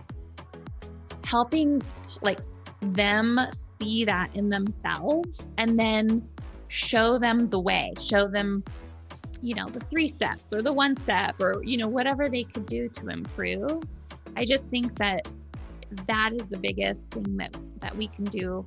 helping 1.24 1.82
like 2.22 2.40
them 2.82 3.40
see 3.80 4.06
that 4.06 4.36
in 4.36 4.50
themselves 4.50 5.42
and 5.58 5.78
then 5.78 6.28
show 6.70 7.20
them 7.20 7.50
the 7.50 7.60
way, 7.60 7.94
show 8.00 8.28
them 8.28 8.64
you 9.42 9.56
know 9.56 9.70
the 9.70 9.80
three 9.86 10.08
steps 10.08 10.44
or 10.52 10.62
the 10.62 10.74
one 10.74 10.98
step 10.98 11.36
or 11.40 11.62
you 11.64 11.78
know 11.78 11.88
whatever 11.88 12.30
they 12.30 12.44
could 12.44 12.66
do 12.66 12.88
to 12.90 13.10
improve. 13.10 13.84
I 14.36 14.46
just 14.46 14.68
think 14.68 14.98
that 15.00 15.28
that 16.08 16.32
is 16.34 16.46
the 16.46 16.58
biggest 16.58 17.06
thing 17.12 17.38
that 17.38 17.56
that 17.80 17.96
we 17.96 18.08
can 18.08 18.26
do 18.26 18.66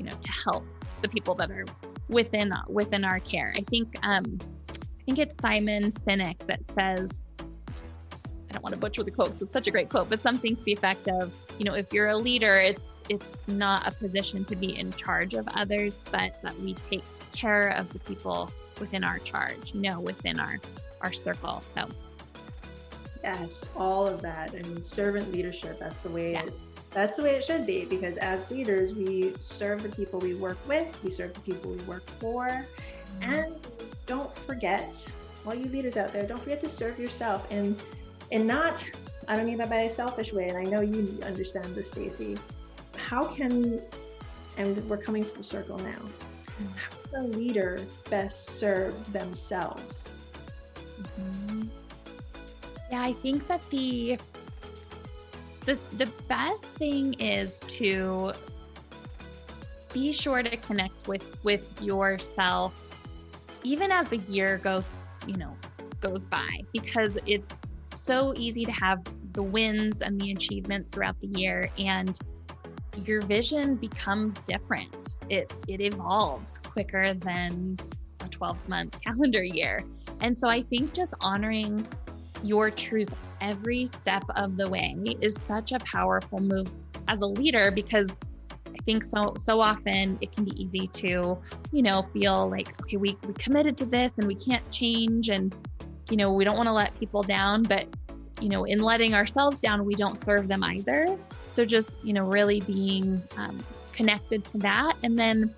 you 0.00 0.06
know 0.06 0.16
to 0.22 0.32
help 0.32 0.64
the 1.02 1.08
people 1.08 1.34
that 1.34 1.50
are 1.50 1.66
within 2.08 2.54
within 2.68 3.04
our 3.04 3.20
care. 3.20 3.52
I 3.54 3.60
think 3.60 3.94
um, 4.02 4.38
I 4.70 5.02
think 5.04 5.18
it's 5.18 5.36
Simon 5.42 5.92
Sinek 5.92 6.38
that 6.46 6.64
says 6.66 7.10
I 7.38 8.54
don't 8.54 8.62
want 8.62 8.74
to 8.74 8.80
butcher 8.80 9.04
the 9.04 9.10
quote. 9.10 9.28
Because 9.28 9.42
it's 9.42 9.52
such 9.52 9.66
a 9.66 9.70
great 9.70 9.90
quote, 9.90 10.08
but 10.08 10.18
something 10.18 10.56
to 10.56 10.62
the 10.64 10.72
effect 10.72 11.06
of, 11.08 11.36
you 11.58 11.66
know, 11.66 11.74
if 11.74 11.92
you're 11.92 12.08
a 12.08 12.16
leader, 12.16 12.58
it's 12.58 12.80
it's 13.10 13.36
not 13.48 13.86
a 13.86 13.90
position 13.90 14.44
to 14.44 14.56
be 14.56 14.78
in 14.78 14.92
charge 14.92 15.34
of 15.34 15.46
others, 15.54 16.00
but 16.10 16.40
that 16.42 16.58
we 16.60 16.74
take 16.74 17.02
care 17.32 17.70
of 17.70 17.92
the 17.92 17.98
people 17.98 18.50
within 18.80 19.04
our 19.04 19.18
charge, 19.18 19.74
you 19.74 19.82
know, 19.82 20.00
within 20.00 20.40
our 20.40 20.58
our 21.02 21.12
circle. 21.12 21.62
So 21.76 21.88
yes, 23.22 23.64
all 23.76 24.06
of 24.06 24.22
that. 24.22 24.54
I 24.54 24.62
mean, 24.62 24.82
servant 24.82 25.30
leadership. 25.30 25.78
That's 25.78 26.00
the 26.00 26.10
way 26.10 26.32
yeah. 26.32 26.44
it 26.44 26.54
that's 26.90 27.16
the 27.16 27.22
way 27.22 27.36
it 27.36 27.44
should 27.44 27.66
be 27.66 27.84
because 27.84 28.16
as 28.16 28.50
leaders, 28.50 28.94
we 28.94 29.32
serve 29.38 29.82
the 29.82 29.88
people 29.88 30.18
we 30.18 30.34
work 30.34 30.58
with, 30.66 31.02
we 31.02 31.10
serve 31.10 31.34
the 31.34 31.40
people 31.40 31.70
we 31.70 31.78
work 31.84 32.08
for, 32.18 32.66
and 33.22 33.54
don't 34.06 34.34
forget, 34.38 35.16
all 35.46 35.54
you 35.54 35.66
leaders 35.66 35.96
out 35.96 36.12
there, 36.12 36.26
don't 36.26 36.42
forget 36.42 36.60
to 36.60 36.68
serve 36.68 36.98
yourself 36.98 37.46
and 37.50 37.80
and 38.32 38.46
not 38.46 38.88
I 39.28 39.36
don't 39.36 39.46
mean 39.46 39.58
that 39.58 39.70
by 39.70 39.82
a 39.82 39.90
selfish 39.90 40.32
way, 40.32 40.48
and 40.48 40.58
I 40.58 40.64
know 40.64 40.80
you 40.80 41.16
understand 41.24 41.76
this, 41.76 41.88
Stacy. 41.88 42.36
How 42.96 43.26
can 43.26 43.80
and 44.56 44.88
we're 44.88 44.96
coming 44.96 45.24
full 45.24 45.42
circle 45.42 45.78
now. 45.78 46.02
How 46.74 46.96
can 47.10 47.24
a 47.24 47.36
leader 47.36 47.80
best 48.10 48.58
serve 48.58 49.12
themselves? 49.12 50.16
Mm-hmm. 51.00 51.62
Yeah, 52.90 53.02
I 53.02 53.12
think 53.12 53.46
that 53.46 53.62
the 53.70 54.18
the 55.66 55.78
the 55.96 56.06
best 56.28 56.64
thing 56.78 57.14
is 57.14 57.60
to 57.68 58.32
be 59.92 60.12
sure 60.12 60.42
to 60.42 60.56
connect 60.56 61.08
with 61.08 61.42
with 61.42 61.80
yourself 61.82 62.96
even 63.62 63.90
as 63.90 64.06
the 64.08 64.18
year 64.18 64.58
goes 64.58 64.88
you 65.26 65.36
know 65.36 65.56
goes 66.00 66.22
by 66.24 66.48
because 66.72 67.18
it's 67.26 67.54
so 67.94 68.32
easy 68.36 68.64
to 68.64 68.72
have 68.72 68.98
the 69.32 69.42
wins 69.42 70.00
and 70.00 70.20
the 70.20 70.32
achievements 70.32 70.90
throughout 70.90 71.18
the 71.20 71.26
year 71.38 71.68
and 71.78 72.18
your 72.96 73.22
vision 73.22 73.76
becomes 73.76 74.34
different. 74.48 75.16
It 75.28 75.52
it 75.68 75.80
evolves 75.80 76.58
quicker 76.58 77.14
than 77.14 77.78
a 78.20 78.28
12 78.28 78.68
month 78.68 79.00
calendar 79.04 79.42
year. 79.42 79.84
And 80.20 80.36
so 80.36 80.48
i 80.48 80.62
think 80.62 80.92
just 80.92 81.14
honoring 81.20 81.86
your 82.42 82.70
truth 82.70 83.10
every 83.40 83.86
step 83.86 84.24
of 84.36 84.56
the 84.56 84.68
way 84.68 84.94
is 85.20 85.38
such 85.48 85.72
a 85.72 85.78
powerful 85.80 86.40
move 86.40 86.70
as 87.08 87.20
a 87.20 87.26
leader 87.26 87.70
because 87.70 88.10
I 88.66 88.82
think 88.84 89.04
so 89.04 89.34
so 89.38 89.60
often 89.60 90.18
it 90.20 90.32
can 90.32 90.44
be 90.44 90.62
easy 90.62 90.86
to, 90.88 91.38
you 91.72 91.82
know, 91.82 92.06
feel 92.12 92.48
like, 92.48 92.80
okay, 92.82 92.96
we, 92.96 93.16
we 93.26 93.34
committed 93.34 93.76
to 93.78 93.86
this 93.86 94.12
and 94.16 94.26
we 94.26 94.34
can't 94.34 94.68
change 94.70 95.28
and 95.28 95.54
you 96.10 96.16
know, 96.16 96.32
we 96.32 96.44
don't 96.44 96.56
want 96.56 96.66
to 96.66 96.72
let 96.72 96.98
people 96.98 97.22
down, 97.22 97.62
but 97.62 97.86
you 98.40 98.48
know, 98.48 98.64
in 98.64 98.80
letting 98.80 99.14
ourselves 99.14 99.58
down, 99.58 99.84
we 99.84 99.94
don't 99.94 100.18
serve 100.18 100.48
them 100.48 100.64
either. 100.64 101.16
So 101.48 101.64
just, 101.64 101.90
you 102.02 102.12
know, 102.12 102.26
really 102.26 102.60
being 102.60 103.22
um, 103.36 103.62
connected 103.92 104.44
to 104.46 104.58
that. 104.58 104.96
And 105.02 105.18
then 105.18 105.54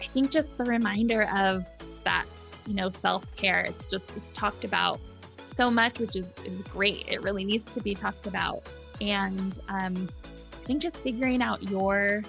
I 0.00 0.06
think 0.06 0.30
just 0.30 0.56
the 0.56 0.64
reminder 0.64 1.28
of 1.34 1.68
that, 2.04 2.26
you 2.66 2.74
know, 2.74 2.90
self 2.90 3.24
care. 3.36 3.60
It's 3.60 3.88
just, 3.88 4.10
it's 4.16 4.32
talked 4.32 4.64
about 4.64 5.00
so 5.56 5.70
much, 5.70 5.98
which 5.98 6.16
is, 6.16 6.26
is 6.44 6.60
great. 6.62 7.04
It 7.08 7.22
really 7.22 7.44
needs 7.44 7.70
to 7.70 7.80
be 7.80 7.94
talked 7.94 8.26
about. 8.26 8.62
And 9.00 9.58
um, 9.68 10.08
I 10.62 10.66
think 10.66 10.82
just 10.82 10.96
figuring 10.98 11.42
out 11.42 11.62
your, 11.62 12.22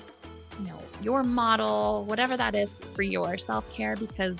you 0.60 0.68
know, 0.68 0.80
your 1.02 1.24
model, 1.24 2.06
whatever 2.06 2.38
that 2.38 2.56
is 2.56 2.82
for 2.94 3.04
your 3.04 3.38
self 3.38 3.70
care, 3.72 3.96
because, 3.96 4.38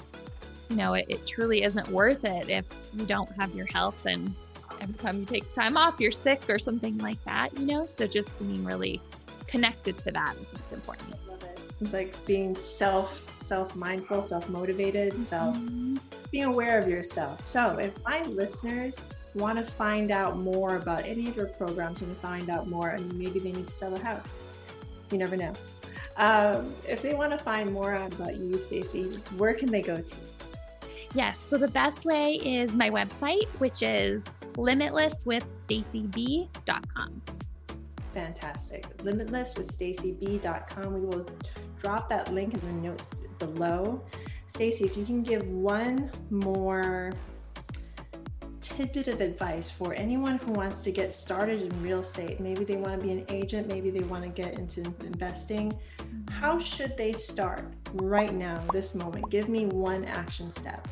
you 0.70 0.76
know, 0.76 0.94
it, 0.94 1.06
it 1.10 1.28
truly 1.28 1.64
isn't 1.64 1.88
worth 1.90 2.26
it 2.26 2.50
if 2.50 2.66
you 2.96 3.06
don't 3.06 3.30
have 3.34 3.54
your 3.54 3.68
health 3.68 4.06
and 4.06 4.34
every 4.82 4.96
time 4.96 5.20
you 5.20 5.26
take 5.26 5.52
time 5.54 5.78
off, 5.78 6.00
you're 6.00 6.12
sick 6.12 6.42
or 6.50 6.60
something 6.60 6.98
like 6.98 7.24
that, 7.26 7.58
you 7.58 7.66
know? 7.66 7.86
So 7.86 8.08
just 8.08 8.38
being 8.40 8.64
really 8.64 9.00
connected 9.48 9.98
to 10.00 10.12
that, 10.12 10.36
is 10.36 10.74
important. 10.74 11.14
I 11.14 11.32
love 11.32 11.44
it. 11.44 11.60
It's 11.80 11.94
like 11.94 12.26
being 12.26 12.56
self 12.56 13.32
self 13.42 13.76
mindful, 13.76 14.22
self 14.22 14.50
motivated, 14.50 15.26
self 15.26 15.58
being 16.34 16.44
aware 16.46 16.80
of 16.80 16.90
yourself. 16.90 17.46
So, 17.46 17.78
if 17.78 17.94
my 18.04 18.24
listeners 18.24 19.00
want 19.36 19.60
to 19.60 19.64
find 19.64 20.10
out 20.10 20.40
more 20.40 20.78
about 20.78 21.06
any 21.06 21.30
of 21.30 21.38
your 21.38 21.46
programs 21.46 22.02
and 22.02 22.18
find 22.18 22.50
out 22.50 22.68
more, 22.68 22.90
and 22.90 23.14
maybe 23.14 23.38
they 23.38 23.52
need 23.52 23.68
to 23.68 23.74
sell 23.74 23.94
a 23.94 24.00
house, 24.00 24.42
you 25.12 25.20
never 25.20 25.38
know. 25.38 25.54
Um, 26.18 26.74
if 26.90 27.04
they 27.04 27.14
want 27.14 27.34
to 27.34 27.38
find 27.38 27.72
more 27.72 27.94
about 27.94 28.38
you, 28.38 28.60
Stacy, 28.60 29.04
where 29.38 29.54
can 29.54 29.70
they 29.70 29.84
go 29.84 29.98
to? 29.98 30.16
Yes, 31.14 31.40
so 31.40 31.60
the 31.60 31.68
best 31.68 32.04
way 32.04 32.40
is 32.44 32.74
my 32.74 32.90
website, 32.90 33.46
which 33.60 33.84
is 33.84 34.24
limitlesswithstacyb.com. 34.54 37.22
Fantastic. 38.16 38.98
Limitlesswithstacyb.com. 38.98 40.94
We 40.94 41.02
will 41.02 41.30
drop 41.78 42.10
that 42.10 42.34
link 42.34 42.56
in 42.56 42.60
the 42.60 42.74
notes 42.88 43.06
below. 43.38 44.04
Stacy, 44.54 44.86
if 44.86 44.96
you 44.96 45.04
can 45.04 45.24
give 45.24 45.48
one 45.48 46.12
more 46.30 47.12
tidbit 48.62 49.08
of 49.08 49.20
advice 49.20 49.68
for 49.68 49.96
anyone 49.96 50.38
who 50.38 50.52
wants 50.52 50.80
to 50.82 50.92
get 50.92 51.16
started 51.16 51.60
in 51.64 51.82
real 51.82 52.02
estate. 52.02 52.40
Maybe 52.40 52.64
they 52.64 52.76
want 52.76 53.02
to 53.02 53.04
be 53.04 53.12
an 53.14 53.26
agent, 53.30 53.68
maybe 53.68 53.90
they 53.90 54.04
want 54.04 54.24
to 54.24 54.30
get 54.30 54.60
into 54.60 54.82
investing. 55.04 55.74
How 56.30 56.60
should 56.60 56.96
they 56.96 57.14
start 57.14 57.74
right 57.94 58.32
now, 58.32 58.64
this 58.72 58.94
moment? 58.94 59.32
Give 59.32 59.50
me 59.50 59.66
one 59.66 60.06
action 60.06 60.52
step. 60.52 60.88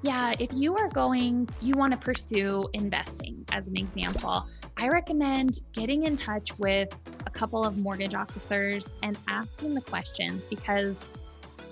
Yeah, 0.00 0.32
if 0.38 0.48
you 0.54 0.74
are 0.74 0.88
going, 0.88 1.46
you 1.60 1.74
want 1.74 1.92
to 1.92 1.98
pursue 1.98 2.70
investing 2.72 3.44
as 3.52 3.68
an 3.68 3.76
example, 3.76 4.46
I 4.78 4.88
recommend 4.88 5.60
getting 5.74 6.04
in 6.04 6.16
touch 6.16 6.58
with 6.58 6.88
a 7.26 7.30
couple 7.30 7.66
of 7.66 7.76
mortgage 7.76 8.14
officers 8.14 8.88
and 9.02 9.18
asking 9.28 9.74
the 9.74 9.82
questions 9.82 10.42
because 10.48 10.96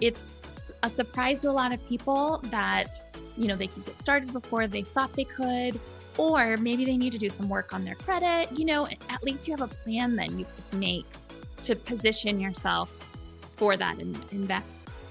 it's 0.03 0.35
Uh, 0.87 0.91
a 0.91 0.95
surprise 0.95 1.39
to 1.41 1.51
a 1.51 1.53
lot 1.53 1.73
of 1.73 1.87
people 1.89 2.41
that, 2.45 3.01
you 3.37 3.49
know, 3.49 3.57
they 3.57 3.67
can 3.67 3.83
get 3.83 4.01
started 4.01 4.33
before 4.33 4.67
they 4.67 4.83
thought 4.83 5.13
they 5.13 5.25
could, 5.25 5.79
or 6.17 6.57
maybe 6.59 6.85
they 6.85 6.97
need 6.97 7.13
to 7.13 7.19
do 7.19 7.29
some 7.31 7.49
work 7.49 7.75
on 7.75 7.85
their 7.85 7.95
credit. 7.95 8.51
You 8.57 8.65
know, 8.65 8.87
at 9.09 9.23
least 9.25 9.47
you 9.47 9.57
have 9.57 9.63
a 9.63 9.75
plan 9.75 10.15
then 10.15 10.39
you 10.39 10.45
could 10.45 10.81
make 10.81 11.07
to 11.65 11.75
position 11.77 12.41
yourself 12.41 12.91
for 13.57 13.77
that 13.77 13.99
and 13.99 14.25
invest, 14.31 14.67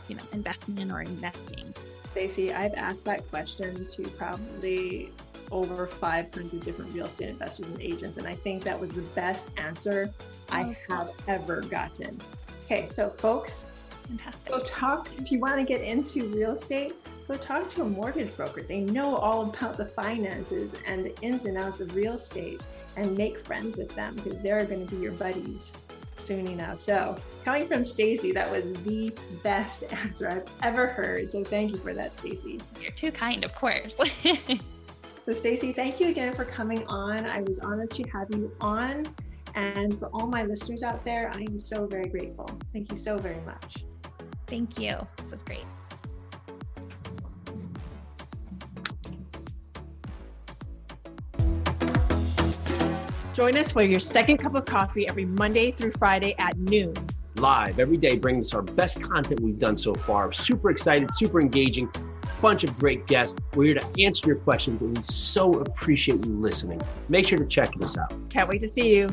you 0.07 0.15
know, 0.15 0.23
investment 0.33 0.91
or 0.91 1.01
investing. 1.01 1.73
Stacey, 2.05 2.53
I've 2.53 2.75
asked 2.75 3.05
that 3.05 3.29
question 3.29 3.87
to 3.91 4.03
probably 4.11 5.11
over 5.51 5.87
500 5.87 6.63
different 6.63 6.93
real 6.93 7.05
estate 7.05 7.29
investors 7.29 7.67
and 7.67 7.81
agents, 7.81 8.17
and 8.17 8.27
I 8.27 8.35
think 8.35 8.63
that 8.63 8.79
was 8.79 8.91
the 8.91 9.01
best 9.01 9.51
answer 9.57 10.13
I 10.49 10.75
oh, 10.89 10.93
have 10.95 11.11
ever 11.27 11.61
gotten. 11.61 12.19
Okay, 12.63 12.87
so 12.91 13.09
folks, 13.09 13.67
fantastic. 14.07 14.51
Go 14.51 14.59
talk 14.59 15.09
if 15.17 15.31
you 15.31 15.39
want 15.39 15.57
to 15.59 15.65
get 15.65 15.81
into 15.81 16.27
real 16.29 16.51
estate. 16.51 16.93
Go 17.27 17.35
talk 17.35 17.67
to 17.69 17.81
a 17.81 17.85
mortgage 17.85 18.35
broker. 18.35 18.61
They 18.61 18.81
know 18.81 19.15
all 19.15 19.49
about 19.49 19.77
the 19.77 19.85
finances 19.85 20.73
and 20.85 21.03
the 21.03 21.19
ins 21.21 21.45
and 21.45 21.57
outs 21.57 21.79
of 21.79 21.95
real 21.95 22.13
estate, 22.13 22.61
and 22.97 23.17
make 23.17 23.39
friends 23.45 23.77
with 23.77 23.93
them 23.95 24.15
because 24.15 24.39
they're 24.41 24.63
going 24.65 24.85
to 24.85 24.95
be 24.95 25.01
your 25.01 25.13
buddies 25.13 25.73
soon 26.17 26.47
enough. 26.47 26.79
So, 26.79 27.15
coming 27.43 27.67
from 27.67 27.83
Stacy, 27.83 28.31
that 28.31 28.49
was 28.49 28.71
the 28.83 29.13
best 29.43 29.91
answer 29.93 30.29
I've 30.29 30.49
ever 30.63 30.87
heard. 30.87 31.31
So, 31.31 31.43
thank 31.43 31.71
you 31.71 31.77
for 31.77 31.93
that, 31.93 32.17
Stacy. 32.17 32.61
You're 32.81 32.91
too 32.91 33.11
kind, 33.11 33.43
of 33.43 33.53
course. 33.55 33.95
so, 35.25 35.33
Stacy, 35.33 35.73
thank 35.73 35.99
you 35.99 36.09
again 36.09 36.33
for 36.33 36.45
coming 36.45 36.85
on. 36.87 37.25
I 37.25 37.41
was 37.41 37.59
honored 37.59 37.91
to 37.91 38.03
have 38.09 38.27
you 38.31 38.51
on. 38.61 39.05
And 39.55 39.97
for 39.97 40.07
all 40.07 40.27
my 40.27 40.43
listeners 40.43 40.83
out 40.83 41.05
there, 41.05 41.31
I 41.33 41.41
am 41.41 41.59
so 41.59 41.87
very 41.87 42.09
grateful. 42.09 42.49
Thank 42.73 42.91
you 42.91 42.97
so 42.97 43.17
very 43.17 43.39
much. 43.45 43.85
Thank 44.47 44.79
you. 44.79 44.95
This 45.17 45.31
was 45.31 45.43
great. 45.43 45.65
Join 53.33 53.57
us 53.57 53.71
for 53.71 53.81
your 53.81 53.99
second 53.99 54.37
cup 54.37 54.55
of 54.55 54.63
coffee 54.63 55.09
every 55.09 55.25
Monday 55.25 55.71
through 55.71 55.91
Friday 55.99 56.35
at 56.39 56.57
noon. 56.57 56.93
Live 57.35 57.79
every 57.79 57.97
day, 57.97 58.17
bringing 58.17 58.41
us 58.41 58.53
our 58.53 58.61
best 58.61 59.01
content 59.01 59.41
we've 59.41 59.59
done 59.59 59.75
so 59.75 59.93
far. 59.93 60.31
Super 60.31 60.69
excited, 60.69 61.13
super 61.13 61.41
engaging, 61.41 61.89
bunch 62.41 62.63
of 62.63 62.77
great 62.79 63.07
guests. 63.07 63.37
We're 63.53 63.65
here 63.65 63.75
to 63.75 64.03
answer 64.05 64.27
your 64.27 64.37
questions, 64.37 64.81
and 64.81 64.97
we 64.97 65.03
so 65.03 65.59
appreciate 65.59 66.25
you 66.25 66.31
listening. 66.39 66.81
Make 67.09 67.27
sure 67.27 67.37
to 67.37 67.45
check 67.45 67.71
us 67.81 67.97
out. 67.97 68.13
Can't 68.29 68.47
wait 68.47 68.61
to 68.61 68.69
see 68.69 68.95
you. 68.95 69.09